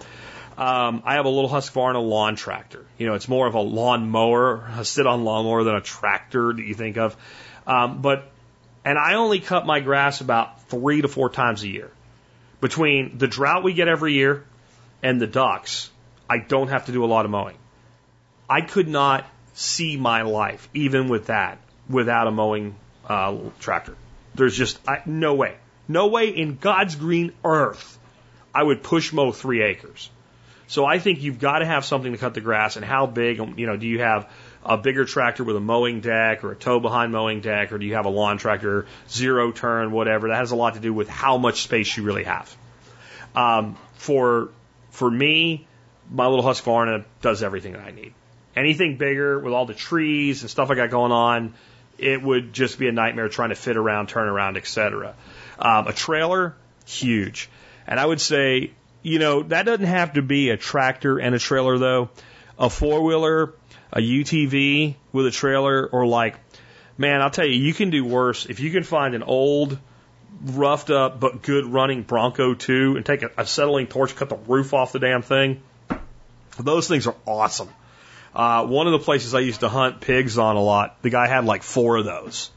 [0.56, 2.84] Um, I have a little Husqvarna lawn tractor.
[2.98, 6.52] You know, it's more of a lawn mower, a sit-on lawn mower than a tractor
[6.52, 7.16] that you think of.
[7.66, 8.30] Um, but
[8.84, 11.90] and I only cut my grass about three to four times a year.
[12.60, 14.44] Between the drought we get every year
[15.02, 15.90] and the ducks,
[16.28, 17.56] I don't have to do a lot of mowing.
[18.48, 22.76] I could not see my life, even with that, without a mowing
[23.06, 23.96] uh, tractor.
[24.34, 27.98] There's just I, no way, no way in God's green earth
[28.54, 30.10] I would push mow three acres.
[30.66, 32.76] So I think you've got to have something to cut the grass.
[32.76, 33.38] And how big?
[33.56, 34.30] You know, do you have
[34.64, 37.86] a bigger tractor with a mowing deck or a tow behind mowing deck, or do
[37.86, 40.28] you have a lawn tractor, zero turn, whatever?
[40.28, 42.54] That has a lot to do with how much space you really have.
[43.34, 44.50] Um, for
[44.98, 45.66] for me,
[46.10, 48.14] my little Husqvarna does everything that I need.
[48.56, 51.54] Anything bigger with all the trees and stuff I got going on,
[51.98, 55.14] it would just be a nightmare trying to fit around, turn around, etc.
[55.58, 57.48] Um, a trailer, huge.
[57.86, 58.72] And I would say,
[59.02, 62.10] you know, that doesn't have to be a tractor and a trailer though.
[62.58, 63.54] A four wheeler,
[63.92, 66.36] a UTV with a trailer, or like,
[66.96, 69.78] man, I'll tell you, you can do worse if you can find an old,
[70.42, 74.36] roughed up but good running Bronco 2 and take a, a acetylene torch, cut the
[74.36, 75.62] roof off the damn thing.
[76.58, 77.68] Those things are awesome.
[78.34, 81.26] Uh, one of the places I used to hunt pigs on a lot, the guy
[81.26, 82.50] had like four of those.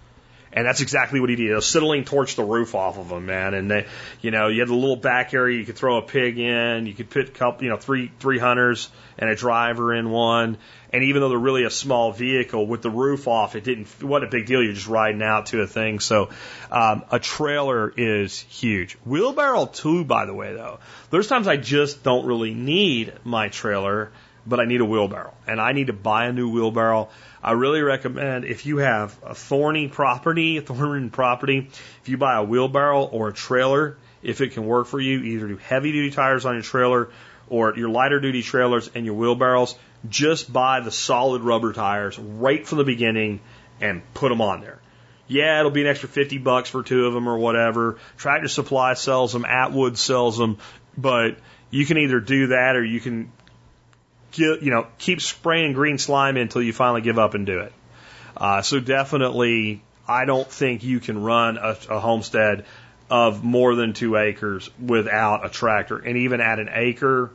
[0.54, 1.56] And that's exactly what he did.
[1.56, 3.54] Acetylene torched the roof off of them, man.
[3.54, 3.88] And they,
[4.20, 6.88] you know, you had a little back area you could throw a pig in.
[6.88, 10.58] You could put couple, you know, three three hunters and a driver in one.
[10.92, 13.88] And even though they're really a small vehicle with the roof off, it didn't.
[14.04, 14.62] What a big deal!
[14.62, 16.02] You're just riding out to a thing.
[16.02, 16.30] So,
[16.70, 18.98] um, a trailer is huge.
[19.06, 20.80] Wheelbarrow too, by the way, though.
[21.10, 24.12] There's times I just don't really need my trailer,
[24.46, 27.08] but I need a wheelbarrow, and I need to buy a new wheelbarrow.
[27.44, 31.70] I really recommend if you have a thorny property, a thorny property,
[32.02, 35.48] if you buy a wheelbarrow or a trailer, if it can work for you, either
[35.48, 37.10] do heavy duty tires on your trailer
[37.50, 39.76] or your lighter duty trailers and your wheelbarrows,
[40.08, 43.40] just buy the solid rubber tires right from the beginning
[43.80, 44.80] and put them on there.
[45.28, 47.98] Yeah, it'll be an extra 50 bucks for two of them or whatever.
[48.18, 50.58] Tractor Supply sells them, Atwood sells them,
[50.98, 51.38] but
[51.72, 53.32] you can either do that or you can
[54.38, 57.74] you know, keep spraying green slime until you finally give up and do it.
[58.36, 62.66] Uh, so definitely, I don't think you can run a, a homestead
[63.10, 65.98] of more than two acres without a tractor.
[65.98, 67.32] And even at an acre,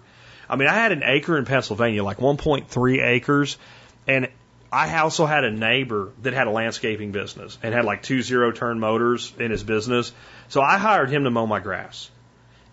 [0.49, 3.59] I mean, I had an acre in Pennsylvania, like 1.3 acres,
[4.07, 4.29] and
[4.73, 8.53] I also had a neighbor that had a landscaping business and had like two zero
[8.53, 10.13] turn motors in his business.
[10.49, 12.11] So I hired him to mow my grass.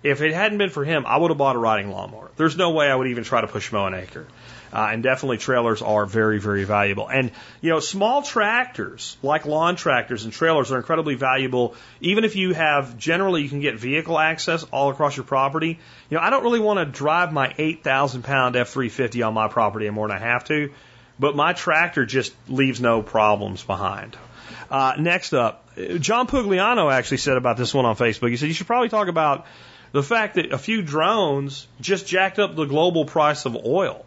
[0.03, 2.29] If it hadn't been for him, I would have bought a riding lawnmower.
[2.35, 4.27] There's no way I would even try to push mow an acre.
[4.73, 7.07] Uh, and definitely trailers are very, very valuable.
[7.07, 7.31] And,
[7.61, 11.75] you know, small tractors, like lawn tractors and trailers, are incredibly valuable.
[12.01, 15.79] Even if you have, generally, you can get vehicle access all across your property.
[16.09, 19.47] You know, I don't really want to drive my 8,000 pound F 350 on my
[19.47, 20.71] property more than I have to,
[21.19, 24.17] but my tractor just leaves no problems behind.
[24.71, 28.31] Uh, next up, John Pugliano actually said about this one on Facebook.
[28.31, 29.45] He said you should probably talk about
[29.93, 34.05] the fact that a few drones just jacked up the global price of oil.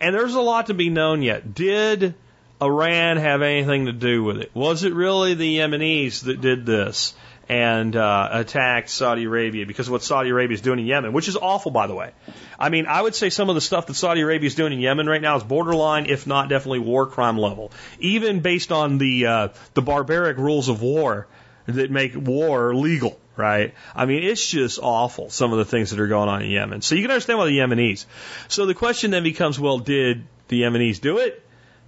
[0.00, 1.54] And there's a lot to be known yet.
[1.54, 2.14] Did
[2.60, 4.50] Iran have anything to do with it?
[4.54, 7.14] Was it really the Yemenis that did this
[7.48, 11.28] and uh, attacked Saudi Arabia because of what Saudi Arabia is doing in Yemen, which
[11.28, 12.10] is awful, by the way?
[12.58, 14.80] I mean, I would say some of the stuff that Saudi Arabia is doing in
[14.80, 17.70] Yemen right now is borderline, if not definitely war crime level,
[18.00, 21.28] even based on the uh, the barbaric rules of war
[21.66, 23.74] that make war legal right?
[23.94, 26.82] I mean, it's just awful, some of the things that are going on in Yemen.
[26.82, 28.06] So you can understand why the Yemenis.
[28.48, 31.42] So the question then becomes, well, did the Yemenis do it?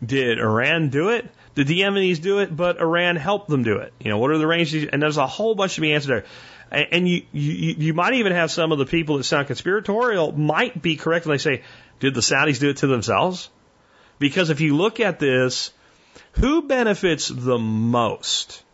[0.04, 1.26] Did Iran do it?
[1.54, 3.92] Did the Yemenis do it, but Iran helped them do it?
[4.00, 4.88] You know, what are the ranges?
[4.92, 6.24] And there's a whole bunch to be answered
[6.70, 6.88] there.
[6.90, 10.82] And you, you, you might even have some of the people that sound conspiratorial might
[10.82, 11.62] be correct when they say,
[12.00, 13.48] did the Saudis do it to themselves?
[14.18, 15.72] Because if you look at this,
[16.32, 18.64] who benefits the most?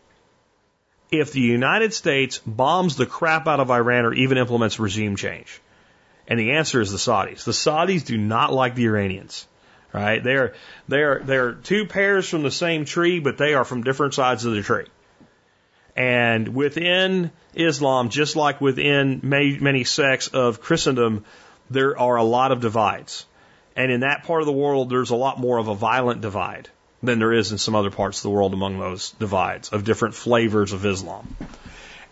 [1.11, 5.61] If the United States bombs the crap out of Iran or even implements regime change?
[6.27, 7.43] And the answer is the Saudis.
[7.43, 9.47] The Saudis do not like the Iranians.
[9.93, 10.23] Right?
[10.23, 10.53] They're
[10.87, 14.53] they're they're two pears from the same tree, but they are from different sides of
[14.53, 14.85] the tree.
[15.97, 21.25] And within Islam, just like within many, many sects of Christendom,
[21.69, 23.25] there are a lot of divides.
[23.75, 26.69] And in that part of the world, there's a lot more of a violent divide
[27.03, 30.15] than there is in some other parts of the world among those divides of different
[30.15, 31.35] flavors of Islam.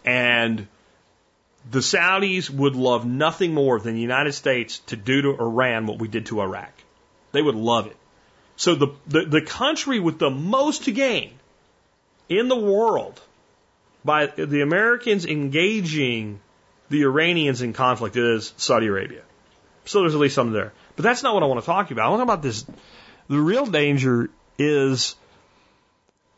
[0.03, 0.67] And
[1.69, 5.99] the Saudis would love nothing more than the United States to do to Iran what
[5.99, 6.71] we did to Iraq.
[7.31, 7.97] They would love it.
[8.55, 11.31] So the, the, the country with the most to gain
[12.27, 13.21] in the world
[14.03, 16.39] by the Americans engaging
[16.89, 19.21] the Iranians in conflict is Saudi Arabia.
[19.85, 20.73] So there's at least something there.
[20.95, 22.05] But that's not what I want to talk about.
[22.05, 22.65] I want to talk about this.
[23.27, 24.29] The real danger
[24.59, 25.15] is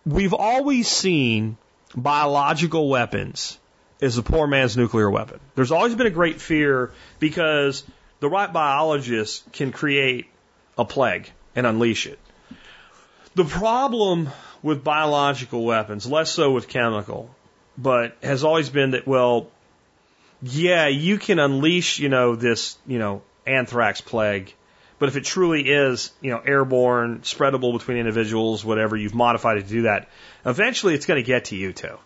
[0.05, 1.57] we've always seen
[1.95, 3.57] biological weapons
[4.01, 5.39] as a poor man's nuclear weapon.
[5.55, 7.83] There's always been a great fear because
[8.19, 10.27] the right biologist can create
[10.77, 12.19] a plague and unleash it.
[13.35, 14.29] The problem
[14.61, 17.33] with biological weapons, less so with chemical,
[17.77, 19.47] but has always been that, well,
[20.41, 24.53] yeah, you can unleash, you know, this, you know, anthrax plague
[25.01, 29.63] but if it truly is, you know, airborne, spreadable between individuals, whatever, you've modified it
[29.63, 30.07] to do that,
[30.45, 31.97] eventually it's going to get to you too.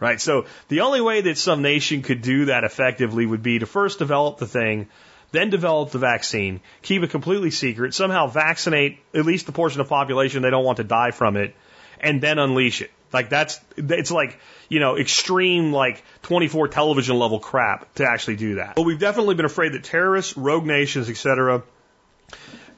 [0.00, 0.18] Right?
[0.18, 3.98] So the only way that some nation could do that effectively would be to first
[3.98, 4.88] develop the thing,
[5.32, 9.86] then develop the vaccine, keep it completely secret, somehow vaccinate at least the portion of
[9.86, 11.54] the population they don't want to die from it,
[12.00, 12.90] and then unleash it.
[13.12, 18.54] Like that's, it's like, you know, extreme like 24 television level crap to actually do
[18.54, 18.76] that.
[18.76, 21.62] But we've definitely been afraid that terrorists, rogue nations, etc.,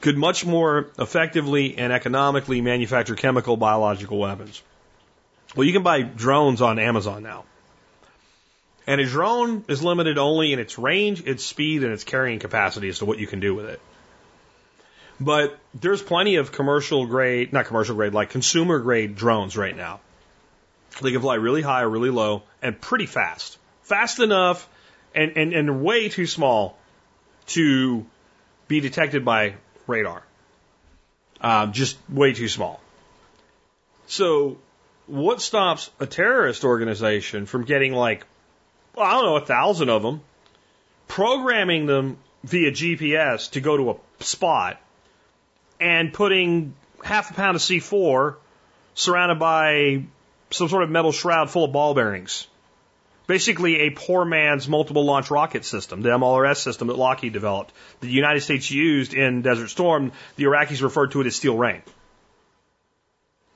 [0.01, 4.61] could much more effectively and economically manufacture chemical biological weapons.
[5.55, 7.45] Well, you can buy drones on Amazon now.
[8.85, 12.87] And a drone is limited only in its range, its speed, and its carrying capacity
[12.89, 13.81] as to what you can do with it.
[15.19, 19.99] But there's plenty of commercial grade, not commercial grade, like consumer grade drones right now.
[21.01, 23.57] They can fly really high or really low and pretty fast.
[23.83, 24.67] Fast enough
[25.13, 26.77] and, and, and way too small
[27.47, 28.05] to
[28.67, 29.55] be detected by
[29.87, 30.23] radar.
[31.41, 32.81] Um, just way too small.
[34.07, 34.57] So,
[35.05, 38.25] what stops a terrorist organization from getting like,
[38.95, 40.21] well, I don't know, a thousand of them,
[41.07, 44.81] programming them via GPS to go to a spot
[45.79, 46.73] and putting
[47.03, 48.35] half a pound of C4
[48.95, 50.03] surrounded by
[50.49, 52.47] some sort of metal shroud full of ball bearings
[53.27, 57.73] basically a poor man's multiple launch rocket system, the MLRS system that Lockheed developed.
[57.99, 61.81] The United States used in Desert Storm, the Iraqis referred to it as Steel Rain.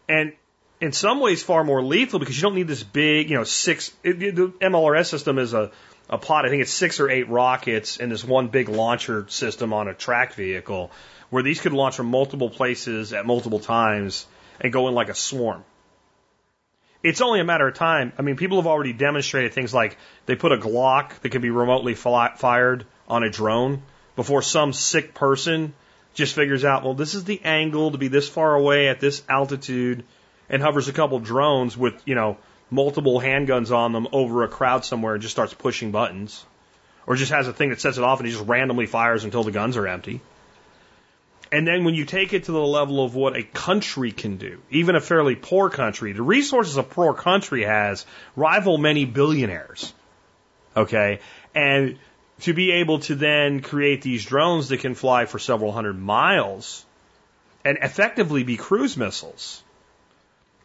[0.07, 0.33] And
[0.81, 3.91] in some ways far more lethal because you don't need this big, you know, six,
[4.03, 5.71] it, the MLRS system is a,
[6.09, 9.71] a pot, I think it's six or eight rockets in this one big launcher system
[9.71, 10.91] on a tracked vehicle
[11.29, 14.25] where these could launch from multiple places at multiple times
[14.59, 15.63] and go in like a swarm
[17.03, 18.13] it's only a matter of time.
[18.17, 21.49] I mean, people have already demonstrated things like they put a Glock that can be
[21.49, 23.81] remotely fired on a drone
[24.15, 25.73] before some sick person
[26.13, 29.23] just figures out, well, this is the angle to be this far away at this
[29.29, 30.03] altitude
[30.49, 32.37] and hovers a couple drones with, you know,
[32.69, 36.45] multiple handguns on them over a crowd somewhere and just starts pushing buttons.
[37.07, 39.43] Or just has a thing that sets it off and he just randomly fires until
[39.43, 40.21] the guns are empty.
[41.51, 44.61] And then when you take it to the level of what a country can do,
[44.69, 48.05] even a fairly poor country, the resources a poor country has
[48.37, 49.93] rival many billionaires.
[50.77, 51.19] Okay.
[51.53, 51.99] And
[52.41, 56.85] to be able to then create these drones that can fly for several hundred miles
[57.65, 59.61] and effectively be cruise missiles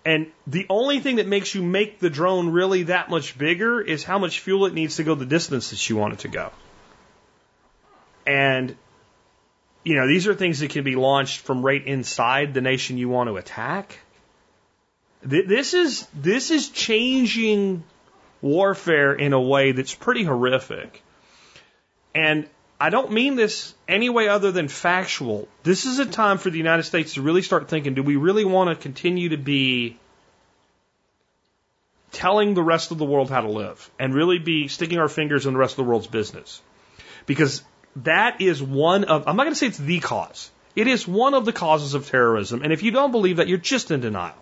[0.06, 4.04] And the only thing that makes you make the drone really that much bigger is
[4.04, 6.52] how much fuel it needs to go the distance that you want it to go.
[8.24, 8.76] And,
[9.86, 13.08] you know, these are things that can be launched from right inside the nation you
[13.08, 14.00] want to attack.
[15.22, 17.84] This is, this is changing
[18.42, 21.04] warfare in a way that's pretty horrific.
[22.16, 22.48] And
[22.80, 25.46] I don't mean this any way other than factual.
[25.62, 28.44] This is a time for the United States to really start thinking do we really
[28.44, 29.96] want to continue to be
[32.10, 35.46] telling the rest of the world how to live and really be sticking our fingers
[35.46, 36.60] in the rest of the world's business?
[37.24, 37.62] Because
[37.96, 40.50] that is one of, I'm not going to say it's the cause.
[40.74, 42.62] It is one of the causes of terrorism.
[42.62, 44.34] And if you don't believe that, you're just in denial.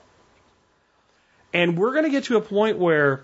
[1.53, 3.23] And we're going to get to a point where,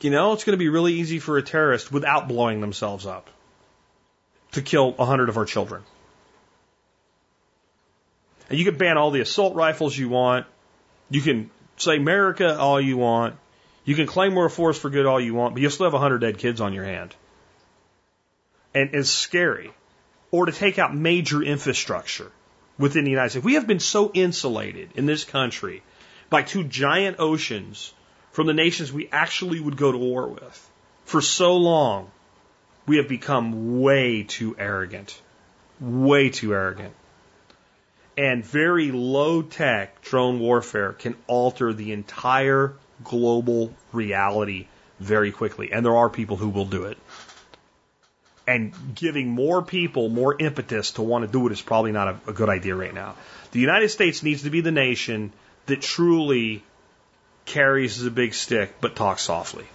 [0.00, 3.28] you know, it's going to be really easy for a terrorist without blowing themselves up
[4.52, 5.82] to kill a hundred of our children.
[8.48, 10.46] And you can ban all the assault rifles you want.
[11.10, 13.36] You can say America all you want.
[13.84, 15.94] You can claim we're a force for good all you want, but you'll still have
[15.94, 17.14] a hundred dead kids on your hand.
[18.74, 19.72] And is scary.
[20.30, 22.30] Or to take out major infrastructure
[22.78, 23.44] within the United States.
[23.44, 25.82] We have been so insulated in this country
[26.28, 27.92] by two giant oceans
[28.32, 30.70] from the nations we actually would go to war with
[31.04, 32.10] for so long
[32.86, 35.20] we have become way too arrogant.
[35.80, 36.94] Way too arrogant.
[38.16, 44.66] And very low tech drone warfare can alter the entire global reality
[44.98, 45.72] very quickly.
[45.72, 46.98] And there are people who will do it.
[48.50, 52.30] And giving more people more impetus to want to do it is probably not a,
[52.30, 53.14] a good idea right now.
[53.52, 55.32] The United States needs to be the nation
[55.66, 56.64] that truly
[57.44, 59.66] carries the big stick but talks softly.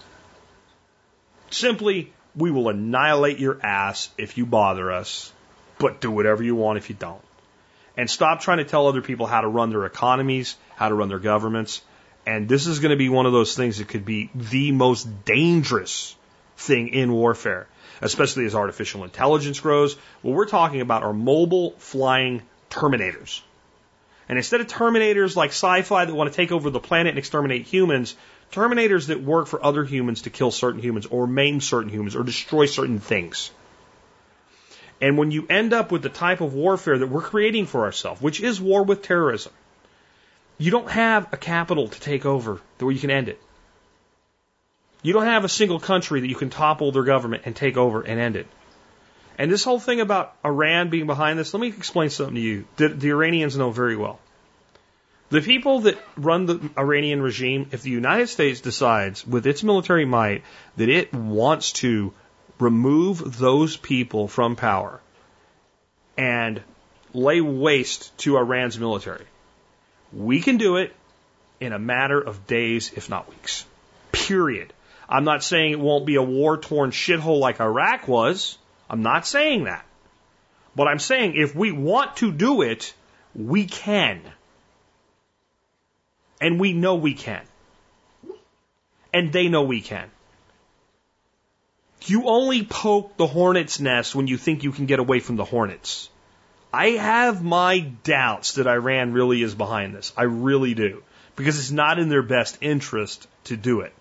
[1.50, 5.32] Simply we will annihilate your ass if you bother us,
[5.78, 7.22] but do whatever you want if you don't.
[7.96, 11.08] And stop trying to tell other people how to run their economies, how to run
[11.08, 11.80] their governments.
[12.26, 15.24] And this is going to be one of those things that could be the most
[15.24, 16.14] dangerous
[16.58, 17.68] thing in warfare,
[18.00, 19.94] especially as artificial intelligence grows.
[20.22, 23.40] What we're talking about are mobile flying terminators.
[24.28, 27.18] And instead of terminators like sci fi that want to take over the planet and
[27.18, 28.16] exterminate humans,
[28.52, 32.22] Terminators that work for other humans to kill certain humans or maim certain humans or
[32.22, 33.50] destroy certain things.
[35.00, 38.22] And when you end up with the type of warfare that we're creating for ourselves,
[38.22, 39.52] which is war with terrorism,
[40.58, 43.38] you don't have a capital to take over where you can end it.
[45.06, 48.02] You don't have a single country that you can topple their government and take over
[48.02, 48.48] and end it.
[49.38, 52.64] And this whole thing about Iran being behind this, let me explain something to you
[52.76, 54.18] the Iranians know very well.
[55.28, 60.04] The people that run the Iranian regime, if the United States decides with its military
[60.04, 60.42] might
[60.76, 62.12] that it wants to
[62.58, 65.00] remove those people from power
[66.18, 66.60] and
[67.14, 69.26] lay waste to Iran's military,
[70.12, 70.92] we can do it
[71.60, 73.64] in a matter of days, if not weeks.
[74.10, 74.72] Period.
[75.08, 78.58] I'm not saying it won't be a war torn shithole like Iraq was.
[78.90, 79.84] I'm not saying that.
[80.74, 82.92] But I'm saying if we want to do it,
[83.34, 84.20] we can.
[86.40, 87.42] And we know we can.
[89.12, 90.10] And they know we can.
[92.02, 95.44] You only poke the hornet's nest when you think you can get away from the
[95.44, 96.10] hornets.
[96.72, 100.12] I have my doubts that Iran really is behind this.
[100.16, 101.02] I really do.
[101.36, 103.94] Because it's not in their best interest to do it.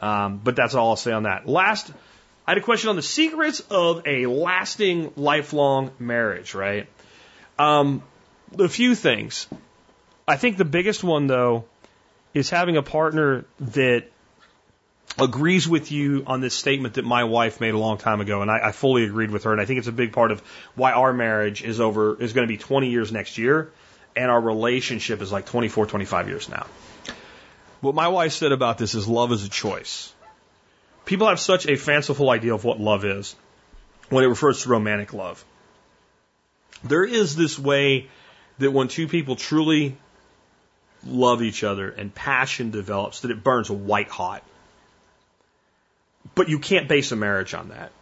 [0.00, 1.46] Um, but that's all I'll say on that.
[1.46, 1.90] Last,
[2.46, 6.88] I had a question on the secrets of a lasting, lifelong marriage, right?
[7.58, 8.02] Um,
[8.58, 9.46] a few things.
[10.26, 11.64] I think the biggest one, though,
[12.32, 14.04] is having a partner that
[15.18, 18.50] agrees with you on this statement that my wife made a long time ago, and
[18.50, 19.52] I, I fully agreed with her.
[19.52, 20.40] And I think it's a big part of
[20.74, 23.72] why our marriage is over is going to be 20 years next year,
[24.16, 26.66] and our relationship is like 24, 25 years now.
[27.80, 30.12] What my wife said about this is love is a choice.
[31.04, 33.34] People have such a fanciful idea of what love is
[34.10, 35.44] when it refers to romantic love.
[36.84, 38.08] There is this way
[38.58, 39.96] that when two people truly
[41.04, 44.42] love each other and passion develops that it burns white hot.
[46.34, 47.92] But you can't base a marriage on that.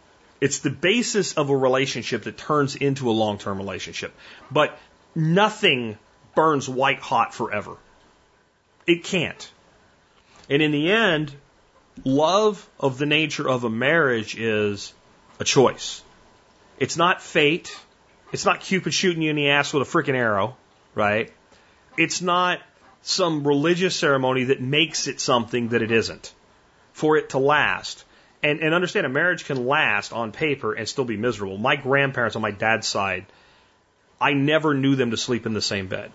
[0.41, 4.13] It's the basis of a relationship that turns into a long term relationship.
[4.51, 4.77] But
[5.15, 5.97] nothing
[6.35, 7.75] burns white hot forever.
[8.85, 9.49] It can't.
[10.49, 11.31] And in the end,
[12.03, 14.93] love of the nature of a marriage is
[15.39, 16.01] a choice.
[16.79, 17.77] It's not fate.
[18.31, 20.57] It's not Cupid shooting you in the ass with a freaking arrow,
[20.95, 21.31] right?
[21.97, 22.59] It's not
[23.01, 26.33] some religious ceremony that makes it something that it isn't
[26.93, 28.03] for it to last.
[28.41, 31.57] And, and understand a marriage can last on paper and still be miserable.
[31.57, 33.25] My grandparents on my dad's side,
[34.19, 36.11] I never knew them to sleep in the same bed.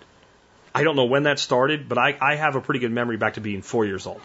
[0.74, 3.34] I don't know when that started, but I, I have a pretty good memory back
[3.34, 4.20] to being four years old.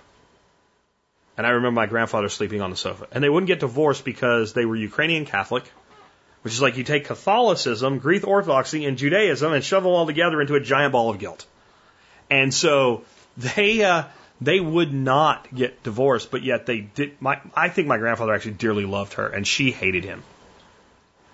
[1.37, 3.07] And I remember my grandfather sleeping on the sofa.
[3.11, 5.63] And they wouldn't get divorced because they were Ukrainian Catholic,
[6.41, 10.41] which is like you take Catholicism, Greek Orthodoxy, and Judaism and shove them all together
[10.41, 11.45] into a giant ball of guilt.
[12.29, 13.03] And so
[13.37, 14.03] they, uh,
[14.41, 17.21] they would not get divorced, but yet they did.
[17.21, 20.23] My, I think my grandfather actually dearly loved her, and she hated him.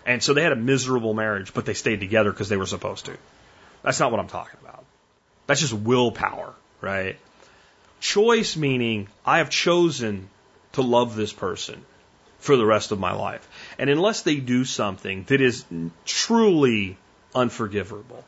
[0.05, 3.05] And so they had a miserable marriage, but they stayed together because they were supposed
[3.05, 3.17] to.
[3.81, 4.74] That's not what I'm talking about.
[5.47, 7.17] That's just willpower, right?
[7.99, 10.29] Choice meaning I have chosen
[10.73, 11.83] to love this person
[12.39, 13.47] for the rest of my life.
[13.79, 15.65] And unless they do something that is
[16.05, 16.97] truly
[17.33, 18.23] unforgivable,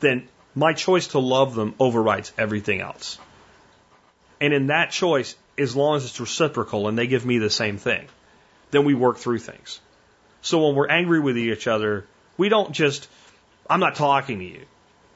[0.00, 3.18] then my choice to love them overrides everything else.
[4.40, 7.78] And in that choice, as long as it's reciprocal and they give me the same
[7.78, 8.06] thing,
[8.70, 9.80] then we work through things.
[10.42, 12.06] So when we're angry with each other,
[12.36, 13.08] we don't just,
[13.68, 14.62] I'm not talking to you.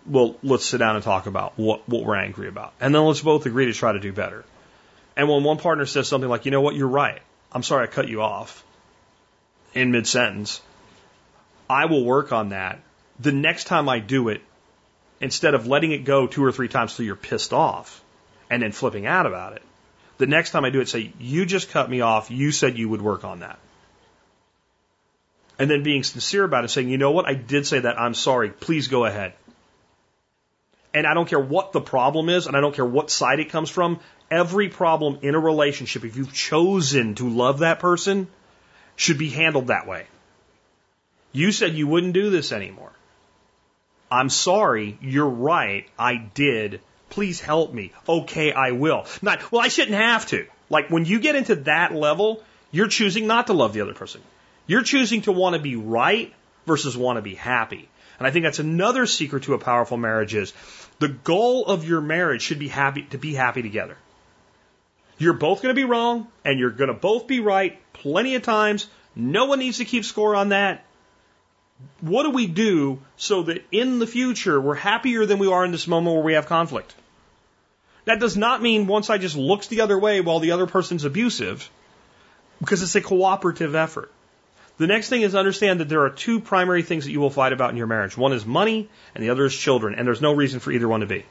[0.06, 2.72] Well, let's sit down and talk about what, what we're angry about.
[2.80, 4.44] And then let's both agree to try to do better.
[5.16, 7.20] And when one partner says something like, you know what, you're right.
[7.52, 8.64] I'm sorry I cut you off
[9.74, 10.60] in mid sentence.
[11.68, 12.80] I will work on that.
[13.18, 14.40] The next time I do it,
[15.20, 18.02] instead of letting it go two or three times till you're pissed off
[18.48, 19.62] and then flipping out about it,
[20.18, 22.30] the next time I do it, say, you just cut me off.
[22.30, 23.58] You said you would work on that
[25.60, 28.14] and then being sincere about it, saying, you know what, I did say that, I'm
[28.14, 29.34] sorry, please go ahead.
[30.92, 33.50] And I don't care what the problem is, and I don't care what side it
[33.50, 38.26] comes from, every problem in a relationship, if you've chosen to love that person,
[38.96, 40.06] should be handled that way.
[41.32, 42.92] You said you wouldn't do this anymore.
[44.10, 46.80] I'm sorry, you're right, I did.
[47.10, 47.92] Please help me.
[48.08, 49.06] Okay, I will.
[49.22, 50.46] Not, well, I shouldn't have to.
[50.68, 54.20] Like when you get into that level, you're choosing not to love the other person.
[54.66, 56.32] You're choosing to want to be right
[56.66, 57.88] versus want to be happy.
[58.18, 60.52] And I think that's another secret to a powerful marriage is
[61.00, 63.96] the goal of your marriage should be happy to be happy together.
[65.18, 68.42] You're both going to be wrong and you're going to both be right plenty of
[68.42, 68.86] times.
[69.16, 70.84] No one needs to keep score on that.
[72.00, 75.72] What do we do so that in the future we're happier than we are in
[75.72, 76.94] this moment where we have conflict?
[78.04, 81.04] That does not mean one side just looks the other way while the other person's
[81.04, 81.70] abusive
[82.60, 84.10] because it's a cooperative effort.
[84.80, 87.52] The next thing is understand that there are two primary things that you will fight
[87.52, 88.16] about in your marriage.
[88.16, 91.00] One is money, and the other is children, and there's no reason for either one
[91.00, 91.26] to be.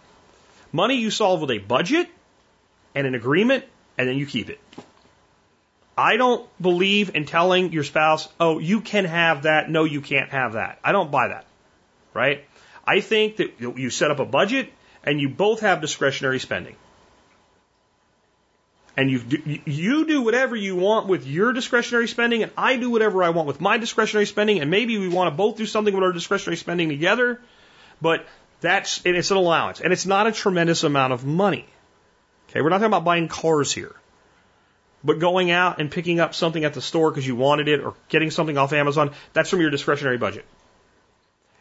[0.72, 2.10] Money you solve with a budget
[2.93, 3.66] and an agreement,
[3.97, 4.60] and then you keep it.
[5.97, 10.30] I don't believe in telling your spouse, oh, you can have that, no, you can't
[10.30, 10.78] have that.
[10.84, 11.47] I don't buy that,
[12.14, 12.45] right?
[12.86, 14.72] I think that you set up a budget
[15.04, 16.76] and you both have discretionary spending
[19.00, 22.89] and you do, you do whatever you want with your discretionary spending, and I do
[22.89, 25.93] whatever I want with my discretionary spending, and maybe we want to both do something
[25.93, 27.39] with our discretionary spending together,
[28.02, 28.28] but
[28.60, 31.66] that's it's an allowance, and it's not a tremendous amount of money.
[32.50, 33.95] Okay, we're not talking about buying cars here,
[35.02, 37.93] but going out and picking up something at the store because you wanted it, or
[38.10, 40.43] getting something off Amazon, that's from your discretionary budget.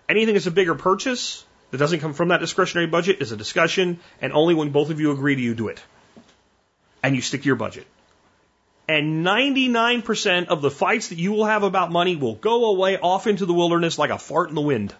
[0.09, 4.01] Anything that's a bigger purchase that doesn't come from that discretionary budget is a discussion,
[4.20, 5.80] and only when both of you agree do you do it
[7.03, 7.86] and you stick to your budget.
[8.88, 13.26] And 99% of the fights that you will have about money will go away off
[13.26, 14.94] into the wilderness like a fart in the wind.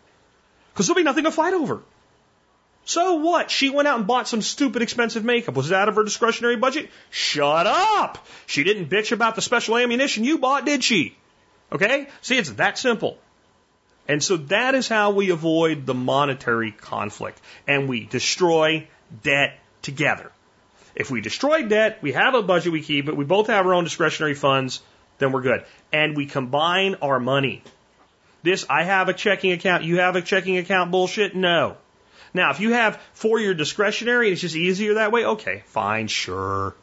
[0.73, 1.81] Because there'll be nothing to fight over.
[2.85, 3.51] So what?
[3.51, 5.55] She went out and bought some stupid expensive makeup.
[5.55, 6.91] Was it out of her discretionary budget?
[7.11, 8.27] Shut up!
[8.47, 11.17] She didn't bitch about the special ammunition you bought, did she?
[11.73, 12.09] Okay?
[12.23, 13.19] See, it's that simple.
[14.07, 17.41] And so that is how we avoid the monetary conflict.
[17.67, 18.89] And we destroy
[19.23, 20.33] debt together.
[20.99, 23.73] If we destroy debt, we have a budget we keep but we both have our
[23.73, 24.83] own discretionary funds,
[25.19, 25.65] then we're good.
[25.93, 27.63] And we combine our money.
[28.43, 31.37] This, I have a checking account, you have a checking account bullshit?
[31.37, 31.77] No.
[32.35, 36.75] Now, if you have for your discretionary, it's just easier that way, okay, fine, sure,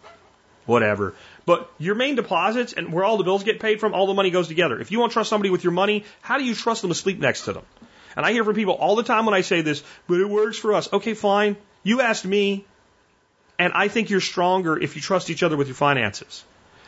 [0.65, 1.13] whatever.
[1.45, 4.31] But your main deposits and where all the bills get paid from, all the money
[4.31, 4.79] goes together.
[4.79, 6.95] If you want to trust somebody with your money, how do you trust them to
[6.95, 7.65] sleep next to them?
[8.15, 10.57] And I hear from people all the time when I say this, but it works
[10.57, 10.91] for us.
[10.91, 11.57] Okay, fine.
[11.83, 12.65] You asked me,
[13.57, 16.43] and I think you're stronger if you trust each other with your finances.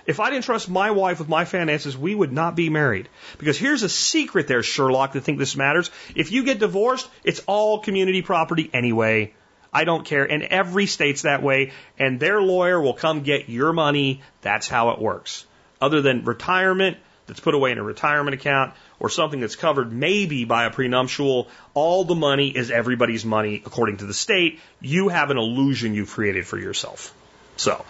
[0.06, 3.10] If I didn't trust my wife with my finances, we would not be married.
[3.38, 5.92] Because here's a secret there, Sherlock, to think this matters.
[6.16, 9.34] If you get divorced, it's all community property anyway.
[9.74, 10.24] I don't care.
[10.24, 11.74] And every state's that way.
[12.00, 14.22] And their lawyer will come get your money.
[14.42, 15.46] That's how it works.
[15.82, 20.46] Other than retirement, that's put away in a retirement account or something that's covered maybe
[20.46, 24.60] by a prenuptial, all the money is everybody's money according to the state.
[24.82, 27.14] You have an illusion you've created for yourself.
[27.58, 27.84] So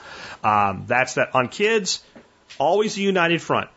[0.44, 1.34] um, that's that.
[1.34, 2.04] On kids,
[2.58, 3.70] always a united front.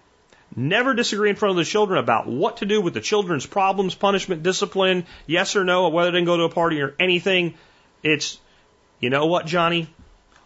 [0.56, 3.94] Never disagree in front of the children about what to do with the children's problems,
[3.94, 7.54] punishment, discipline, yes or no, whether they can go to a party or anything.
[8.02, 8.38] It's,
[8.98, 9.88] you know what, Johnny?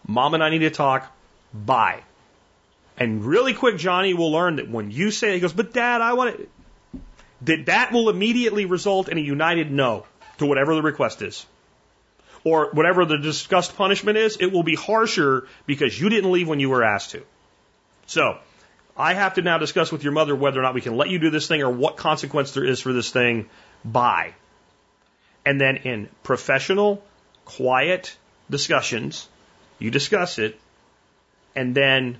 [0.06, 1.10] Mom and I need to talk.
[1.54, 2.02] Bye.
[2.98, 6.12] And really quick, Johnny will learn that when you say, he goes, but dad, I
[6.12, 6.48] want to,
[7.44, 10.06] that that will immediately result in a united no
[10.38, 11.46] to whatever the request is.
[12.44, 16.60] Or whatever the discussed punishment is, it will be harsher because you didn't leave when
[16.60, 17.22] you were asked to.
[18.06, 18.38] So,
[18.96, 21.18] I have to now discuss with your mother whether or not we can let you
[21.18, 23.48] do this thing or what consequence there is for this thing.
[23.84, 24.34] Bye.
[25.44, 27.02] And then in professional,
[27.44, 28.16] quiet
[28.50, 29.28] discussions,
[29.78, 30.60] you discuss it,
[31.56, 32.18] and then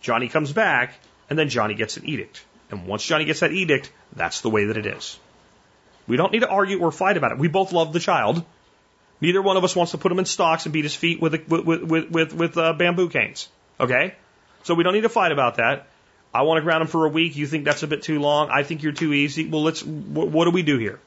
[0.00, 0.94] Johnny comes back,
[1.28, 2.44] and then Johnny gets an edict.
[2.70, 5.18] And once Johnny gets that edict, that's the way that it is.
[6.06, 7.38] We don't need to argue or fight about it.
[7.38, 8.44] We both love the child.
[9.20, 11.48] Neither one of us wants to put him in stocks and beat his feet with
[11.48, 13.48] with with with, with uh, bamboo canes.
[13.80, 14.14] Okay,
[14.62, 15.88] so we don't need to fight about that.
[16.32, 17.36] I want to ground him for a week.
[17.36, 18.48] You think that's a bit too long?
[18.50, 19.48] I think you're too easy.
[19.48, 19.80] Well, let's.
[19.80, 21.00] Wh- what do we do here?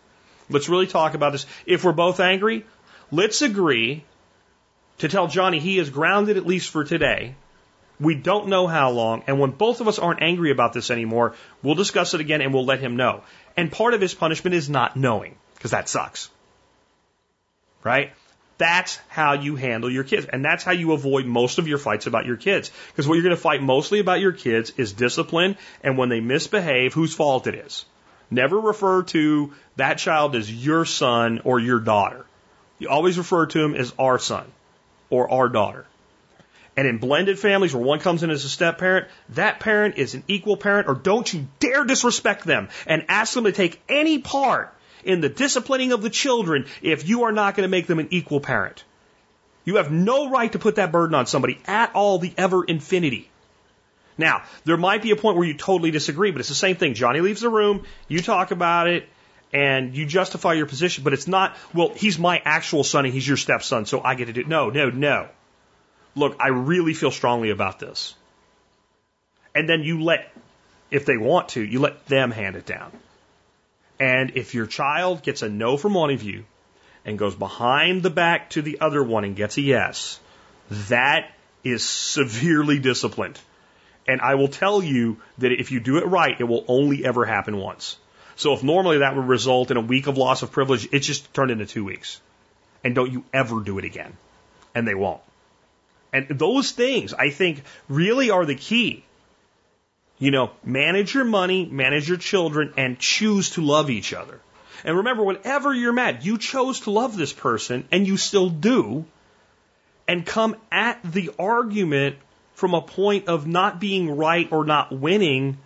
[0.50, 1.46] Let's really talk about this.
[1.66, 2.66] If we're both angry,
[3.12, 4.04] let's agree
[4.98, 7.36] to tell Johnny he is grounded at least for today.
[8.02, 11.36] We don't know how long, and when both of us aren't angry about this anymore,
[11.61, 13.22] we'll discuss it again and we'll let him know.
[13.56, 16.30] And part of his punishment is not knowing, because that sucks.
[17.84, 18.11] Right?
[18.57, 20.26] That's how you handle your kids.
[20.26, 22.72] And that's how you avoid most of your fights about your kids.
[22.88, 26.22] Because what you're going to fight mostly about your kids is discipline and when they
[26.22, 27.86] misbehave, whose fault it is.
[28.32, 32.26] Never refer to that child as your son or your daughter.
[32.80, 34.45] You always refer to him as our son
[35.10, 35.86] or our daughter.
[36.77, 40.14] And in blended families where one comes in as a step parent, that parent is
[40.14, 44.19] an equal parent, or don't you dare disrespect them and ask them to take any
[44.19, 44.73] part
[45.03, 48.07] in the disciplining of the children if you are not going to make them an
[48.11, 48.84] equal parent.
[49.65, 53.30] You have no right to put that burden on somebody at all, the ever infinity.
[54.18, 56.93] Now, there might be a point where you totally disagree, but it's the same thing.
[56.93, 59.10] Johnny leaves the room, you talk about it,
[59.53, 63.27] and you justify your position, but it's not, well, he's my actual son and he's
[63.27, 64.48] your stepson, so I get to do it.
[64.48, 65.30] No, no, no
[66.16, 68.16] look, I really feel strongly about this.
[69.54, 70.32] And then you let,
[70.90, 72.92] if they want to, you let them hand it down.
[74.00, 76.46] And if your child gets a no from one of you
[77.06, 80.20] and goes behind the back to the other one and gets a yes,
[80.90, 81.32] that
[81.64, 83.40] is severely disciplined.
[84.08, 87.26] And I will tell you that if you do it right, it will only ever
[87.26, 87.98] happen once.
[88.36, 91.32] So if normally that would result in a week of loss of privilege, it's just
[91.34, 92.20] turned into two weeks.
[92.84, 94.18] And don't you ever do it again.
[94.74, 95.22] And they won't.
[96.14, 99.04] And those things, I think, really are the key.
[100.20, 104.40] You know, manage your money, manage your children, and choose to love each other.
[104.84, 109.06] And remember, whenever you're mad, you chose to love this person, and you still do,
[110.08, 112.18] and come at the argument
[112.54, 115.58] from a point of not being right or not winning,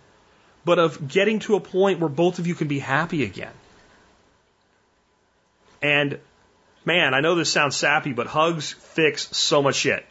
[0.64, 3.52] but of getting to a point where both of you can be happy again.
[5.82, 6.18] And
[6.84, 10.06] man, I know this sounds sappy, but hugs fix so much shit.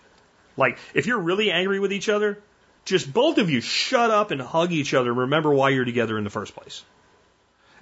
[0.58, 2.40] Like, if you're really angry with each other,
[2.86, 6.18] just both of you shut up and hug each other and remember why you're together
[6.18, 6.84] in the first place.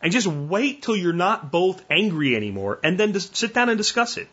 [0.02, 3.78] And just wait till you're not both angry anymore and then just sit down and
[3.78, 4.28] discuss it.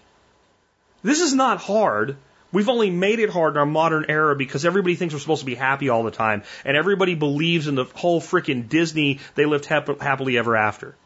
[1.02, 2.16] This is not hard.
[2.52, 5.46] We've only made it hard in our modern era because everybody thinks we're supposed to
[5.46, 9.66] be happy all the time and everybody believes in the whole freaking Disney they lived
[9.66, 10.96] hap- happily ever after.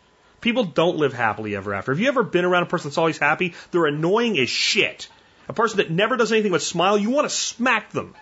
[0.41, 1.93] People don't live happily ever after.
[1.93, 3.55] Have you ever been around a person that's always happy?
[3.71, 5.09] They're annoying as shit.
[5.49, 8.15] A person that never does anything but smile, you want to smack them.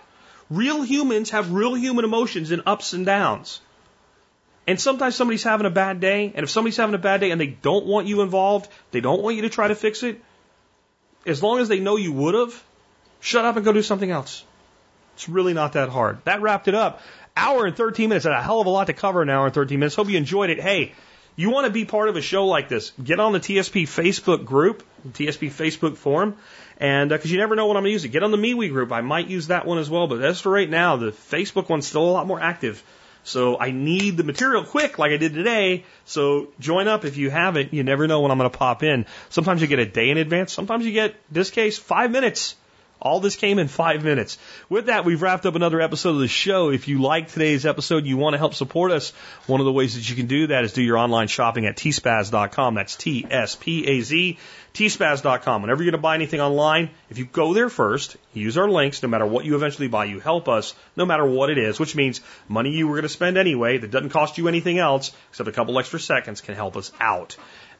[0.49, 3.61] Real humans have real human emotions and ups and downs.
[4.67, 7.39] And sometimes somebody's having a bad day, and if somebody's having a bad day and
[7.39, 10.21] they don't want you involved, they don't want you to try to fix it,
[11.25, 12.63] as long as they know you would have,
[13.19, 14.45] shut up and go do something else.
[15.15, 16.23] It's really not that hard.
[16.25, 17.01] That wrapped it up.
[17.35, 19.45] Hour and 13 minutes, and a hell of a lot to cover in an hour
[19.45, 19.95] and 13 minutes.
[19.95, 20.61] Hope you enjoyed it.
[20.61, 20.93] Hey,
[21.35, 24.45] you want to be part of a show like this, get on the TSP Facebook
[24.45, 26.37] group, TSP Facebook forum,
[26.77, 28.09] and because uh, you never know what I'm going to use it.
[28.09, 28.91] Get on the MeWe group.
[28.91, 30.07] I might use that one as well.
[30.07, 32.83] But as for right now, the Facebook one's still a lot more active.
[33.23, 35.85] So I need the material quick, like I did today.
[36.05, 37.73] So join up if you haven't.
[37.73, 39.05] You never know when I'm going to pop in.
[39.29, 40.51] Sometimes you get a day in advance.
[40.51, 42.55] Sometimes you get, this case, five minutes.
[43.03, 44.37] All this came in five minutes.
[44.69, 46.69] With that, we've wrapped up another episode of the show.
[46.69, 49.11] If you like today's episode, you want to help support us,
[49.45, 51.75] one of the ways that you can do that is do your online shopping at
[51.75, 52.75] tspaz.com.
[52.75, 54.37] That's T-S-P-A-Z,
[54.73, 55.61] tspaz.com.
[55.61, 59.03] Whenever you're going to buy anything online, if you go there first, use our links,
[59.03, 61.97] no matter what you eventually buy, you help us, no matter what it is, which
[61.97, 65.49] means money you were going to spend anyway that doesn't cost you anything else, except
[65.49, 67.35] a couple extra seconds, can help us out.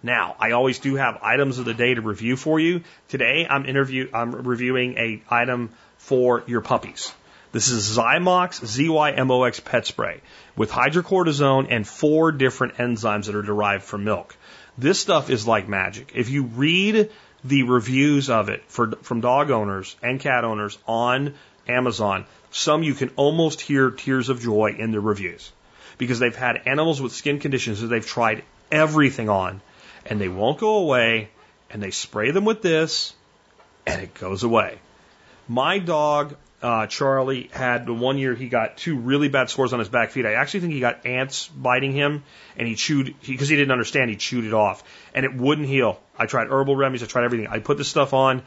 [0.06, 2.82] Now, I always do have items of the day to review for you.
[3.08, 7.14] Today, I'm interview, I'm reviewing a item for your puppies
[7.54, 10.20] This is Zymox, Z-Y-M-O-X pet spray
[10.58, 14.36] with hydrocortisone and four different enzymes that are derived from milk.
[14.78, 16.12] This stuff is like magic.
[16.14, 17.10] If you read
[17.46, 21.36] the reviews of it for, from dog owners and cat owners on
[21.66, 25.52] Amazon, some you can almost hear tears of joy in the reviews
[25.98, 29.62] because they've had animals with skin conditions that they've tried everything on
[30.06, 31.30] and they won't go away
[31.70, 33.14] and they spray them with this
[33.86, 34.80] and it goes away.
[35.48, 39.80] My dog, uh, Charlie, had the one year he got two really bad sores on
[39.80, 40.26] his back feet.
[40.26, 42.24] I actually think he got ants biting him
[42.58, 45.68] and he chewed, because he, he didn't understand, he chewed it off and it wouldn't
[45.68, 46.00] heal.
[46.18, 47.48] I tried herbal remedies, I tried everything.
[47.48, 48.44] I put this stuff on.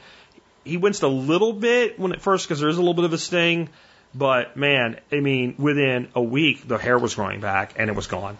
[0.64, 3.12] He winced a little bit when at first because there is a little bit of
[3.12, 3.68] a sting,
[4.14, 8.06] but man, I mean, within a week the hair was growing back and it was
[8.06, 8.38] gone.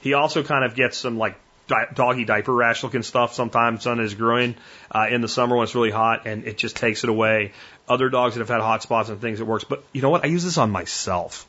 [0.00, 1.36] He also kind of gets some like
[1.66, 4.54] di- doggy diaper rash looking stuff sometimes on his groin
[4.90, 7.52] uh, in the summer when it's really hot, and it just takes it away.
[7.88, 9.64] Other dogs that have had hot spots and things, it works.
[9.64, 10.24] But you know what?
[10.24, 11.46] I use this on myself.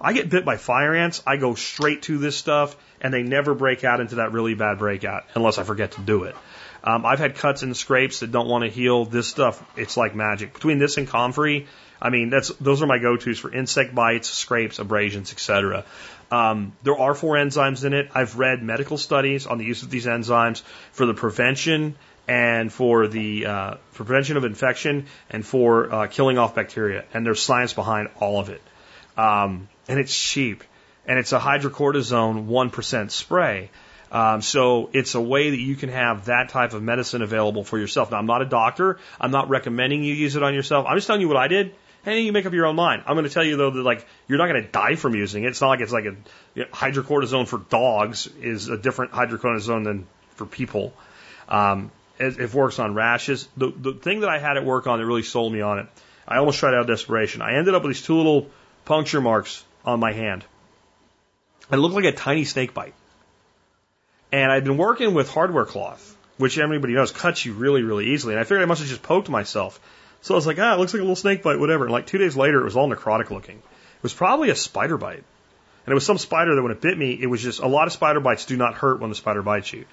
[0.00, 3.54] I get bit by fire ants, I go straight to this stuff, and they never
[3.54, 6.34] break out into that really bad breakout unless I forget to do it.
[6.82, 9.06] Um, I've had cuts and scrapes that don't want to heal.
[9.06, 10.52] This stuff, it's like magic.
[10.52, 11.66] Between this and Comfrey,
[12.00, 15.84] I mean, that's those are my go-tos for insect bites, scrapes, abrasions, etc.
[16.34, 18.08] Um, there are four enzymes in it.
[18.12, 21.94] I've read medical studies on the use of these enzymes for the prevention
[22.26, 27.04] and for the uh, for prevention of infection and for uh, killing off bacteria.
[27.14, 28.62] And there's science behind all of it.
[29.16, 30.64] Um, and it's cheap.
[31.06, 33.70] And it's a hydrocortisone 1% spray.
[34.10, 37.78] Um, so it's a way that you can have that type of medicine available for
[37.78, 38.10] yourself.
[38.10, 38.98] Now, I'm not a doctor.
[39.20, 40.86] I'm not recommending you use it on yourself.
[40.88, 41.74] I'm just telling you what I did.
[42.06, 43.04] And you make up your own mind.
[43.06, 45.44] I'm going to tell you though that like you're not going to die from using
[45.44, 45.48] it.
[45.48, 46.16] It's not like it's like a
[46.54, 50.06] you know, hydrocortisone for dogs is a different hydrocortisone than
[50.36, 50.92] for people.
[51.48, 53.48] Um, it, it works on rashes.
[53.56, 55.86] The the thing that I had it work on that really sold me on it.
[56.26, 57.42] I almost tried out of desperation.
[57.42, 58.50] I ended up with these two little
[58.84, 60.44] puncture marks on my hand.
[61.70, 62.94] It looked like a tiny snake bite.
[64.32, 68.34] And I'd been working with hardware cloth, which everybody knows cuts you really, really easily.
[68.34, 69.80] And I figured I must have just poked myself.
[70.24, 71.84] So I was like, ah, it looks like a little snake bite, whatever.
[71.84, 73.58] And like two days later, it was all necrotic looking.
[73.58, 75.22] It was probably a spider bite.
[75.84, 77.88] And it was some spider that when it bit me, it was just a lot
[77.88, 79.84] of spider bites do not hurt when the spider bites you.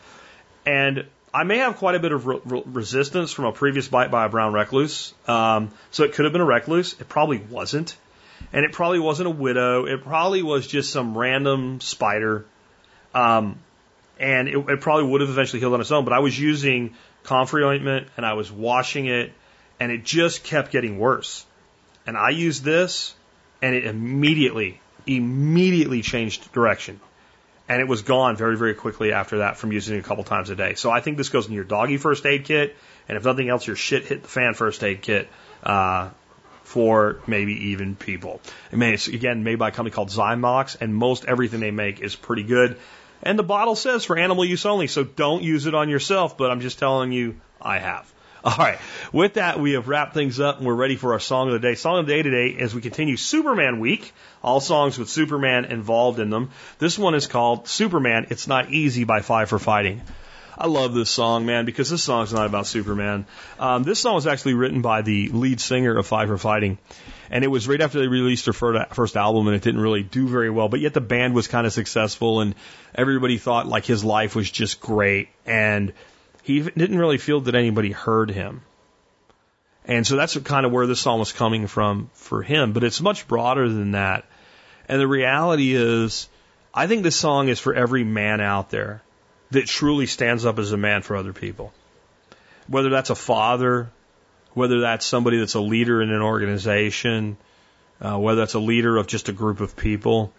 [0.66, 4.10] And I may have quite a bit of re- re- resistance from a previous bite
[4.10, 5.14] by a brown recluse.
[5.28, 6.94] Um, so it could have been a recluse.
[6.94, 7.98] It probably wasn't.
[8.54, 9.86] And it probably wasn't a widow.
[9.86, 12.46] It probably was just some random spider.
[13.14, 13.60] Um,
[14.18, 16.06] and it, it probably would have eventually healed on its own.
[16.06, 19.34] But I was using comfrey ointment and I was washing it
[19.82, 21.44] and it just kept getting worse.
[22.06, 23.16] And I used this,
[23.64, 27.00] and it immediately, immediately changed direction.
[27.68, 30.52] And it was gone very, very quickly after that from using it a couple times
[30.52, 30.76] a day.
[30.76, 32.76] So I think this goes in your doggy first aid kit,
[33.10, 35.28] and if nothing else, your shit hit the fan first aid kit
[35.64, 36.10] uh,
[36.64, 38.40] for maybe even people.
[38.72, 42.02] I mean, it's again made by a company called Zymox, and most everything they make
[42.02, 42.78] is pretty good.
[43.24, 46.38] And the bottle says for animal use only, so don't use it on yourself.
[46.38, 48.14] But I'm just telling you, I have.
[48.44, 48.80] All right.
[49.14, 51.60] With that, we have wrapped things up and we're ready for our song of the
[51.60, 51.76] day.
[51.76, 54.14] Song of the day today as we continue Superman week.
[54.42, 56.50] All songs with Superman involved in them.
[56.80, 58.28] This one is called Superman.
[58.32, 60.02] It's not easy by Five for Fighting.
[60.58, 63.28] I love this song, man, because this song's not about Superman.
[63.60, 66.80] Um, this song was actually written by the lead singer of Five for Fighting.
[67.30, 70.28] And it was right after they released their first album and it didn't really do
[70.28, 72.56] very well, but yet the band was kind of successful and
[72.96, 75.30] everybody thought like his life was just great.
[75.46, 75.94] And
[76.44, 78.62] he didn't really feel that anybody heard him.
[79.86, 83.02] And so that's kind of where this song was coming from for him, but it's
[83.02, 84.26] much broader than that.
[84.88, 86.30] And the reality is,
[86.74, 89.02] I think this song is for every man out there
[89.52, 91.74] that truly stands up as a man for other people.
[92.68, 93.90] Whether that's a father,
[94.54, 97.38] whether that's somebody that's a leader in an organization,
[98.00, 100.32] uh, whether that's a leader of just a group of people,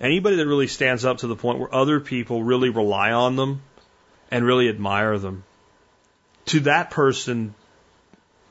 [0.00, 3.62] anybody that really stands up to the point where other people really rely on them
[4.30, 5.44] and really admire them.
[6.46, 7.54] To that person,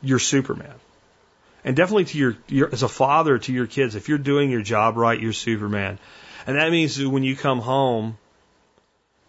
[0.02, 0.74] you're Superman.
[1.64, 4.62] And definitely to your, your, as a father to your kids, if you're doing your
[4.62, 6.00] job right, you're Superman.
[6.48, 8.18] And that means that when you come home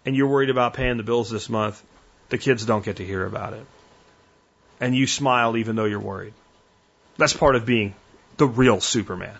[0.07, 1.83] and you're worried about paying the bills this month,
[2.29, 3.67] the kids don't get to hear about it.
[4.81, 6.33] And you smile even though you're worried.
[7.17, 7.95] That's part of being
[8.37, 9.37] the real Superman.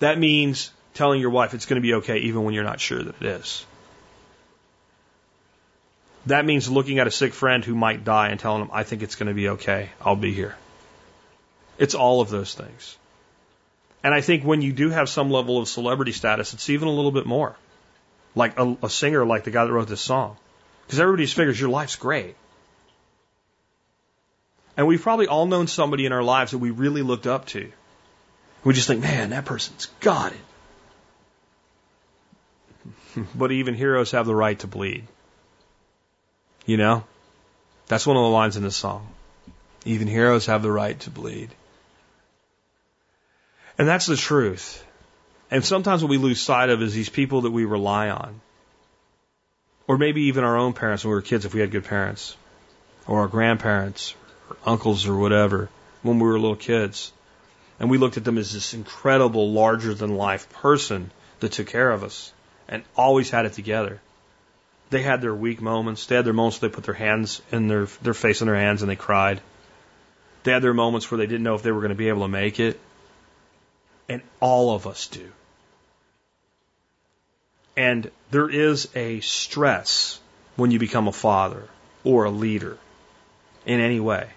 [0.00, 3.02] That means telling your wife it's going to be okay even when you're not sure
[3.02, 3.64] that it is.
[6.26, 9.02] That means looking at a sick friend who might die and telling them, I think
[9.02, 9.90] it's going to be okay.
[10.02, 10.56] I'll be here.
[11.78, 12.96] It's all of those things.
[14.02, 16.92] And I think when you do have some level of celebrity status, it's even a
[16.92, 17.56] little bit more.
[18.34, 20.36] Like a, a singer like the guy that wrote this song.
[20.86, 22.36] Because everybody figures your life's great.
[24.76, 27.72] And we've probably all known somebody in our lives that we really looked up to.
[28.64, 30.32] We just think, man, that person's got
[33.14, 33.26] it.
[33.34, 35.06] but even heroes have the right to bleed.
[36.66, 37.04] You know?
[37.88, 39.08] That's one of the lines in the song.
[39.84, 41.50] Even heroes have the right to bleed.
[43.78, 44.84] And that's the truth.
[45.50, 48.40] And sometimes what we lose sight of is these people that we rely on.
[49.88, 52.36] Or maybe even our own parents when we were kids, if we had good parents.
[53.06, 54.14] Or our grandparents,
[54.48, 55.68] or uncles, or whatever,
[56.02, 57.10] when we were little kids.
[57.80, 61.10] And we looked at them as this incredible, larger than life person
[61.40, 62.32] that took care of us
[62.68, 64.00] and always had it together.
[64.90, 66.06] They had their weak moments.
[66.06, 68.56] They had their moments where they put their hands in their, their face in their
[68.56, 69.40] hands and they cried.
[70.42, 72.22] They had their moments where they didn't know if they were going to be able
[72.22, 72.80] to make it.
[74.08, 75.30] And all of us do.
[77.76, 80.20] And there is a stress
[80.56, 81.68] when you become a father
[82.02, 82.76] or a leader
[83.64, 84.28] in any way.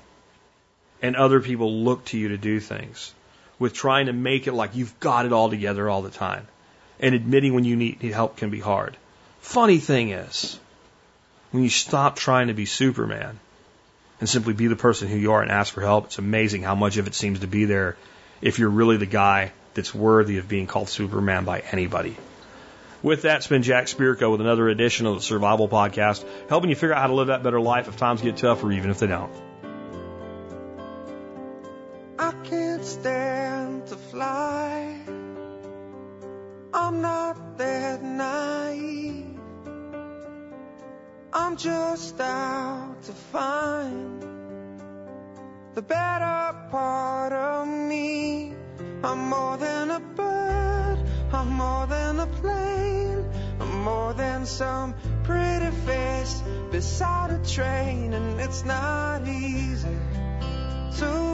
[1.01, 3.13] And other people look to you to do things
[3.57, 6.47] with trying to make it like you've got it all together all the time.
[6.99, 8.95] And admitting when you need help can be hard.
[9.43, 10.57] Funny thing is,
[11.51, 13.39] when you stop trying to be Superman
[14.19, 16.75] and simply be the person who you are and ask for help, it's amazing how
[16.75, 17.97] much of it seems to be there
[18.41, 22.15] if you're really the guy that's worthy of being called Superman by anybody.
[23.03, 26.75] With that, it's been Jack Spirko with another edition of the Survival Podcast, helping you
[26.77, 28.99] figure out how to live that better life if times get tough or even if
[28.99, 29.31] they don't.
[52.23, 53.25] A plane.
[53.83, 56.41] More than some pretty face
[56.71, 59.97] beside a train, and it's not easy
[60.99, 61.32] to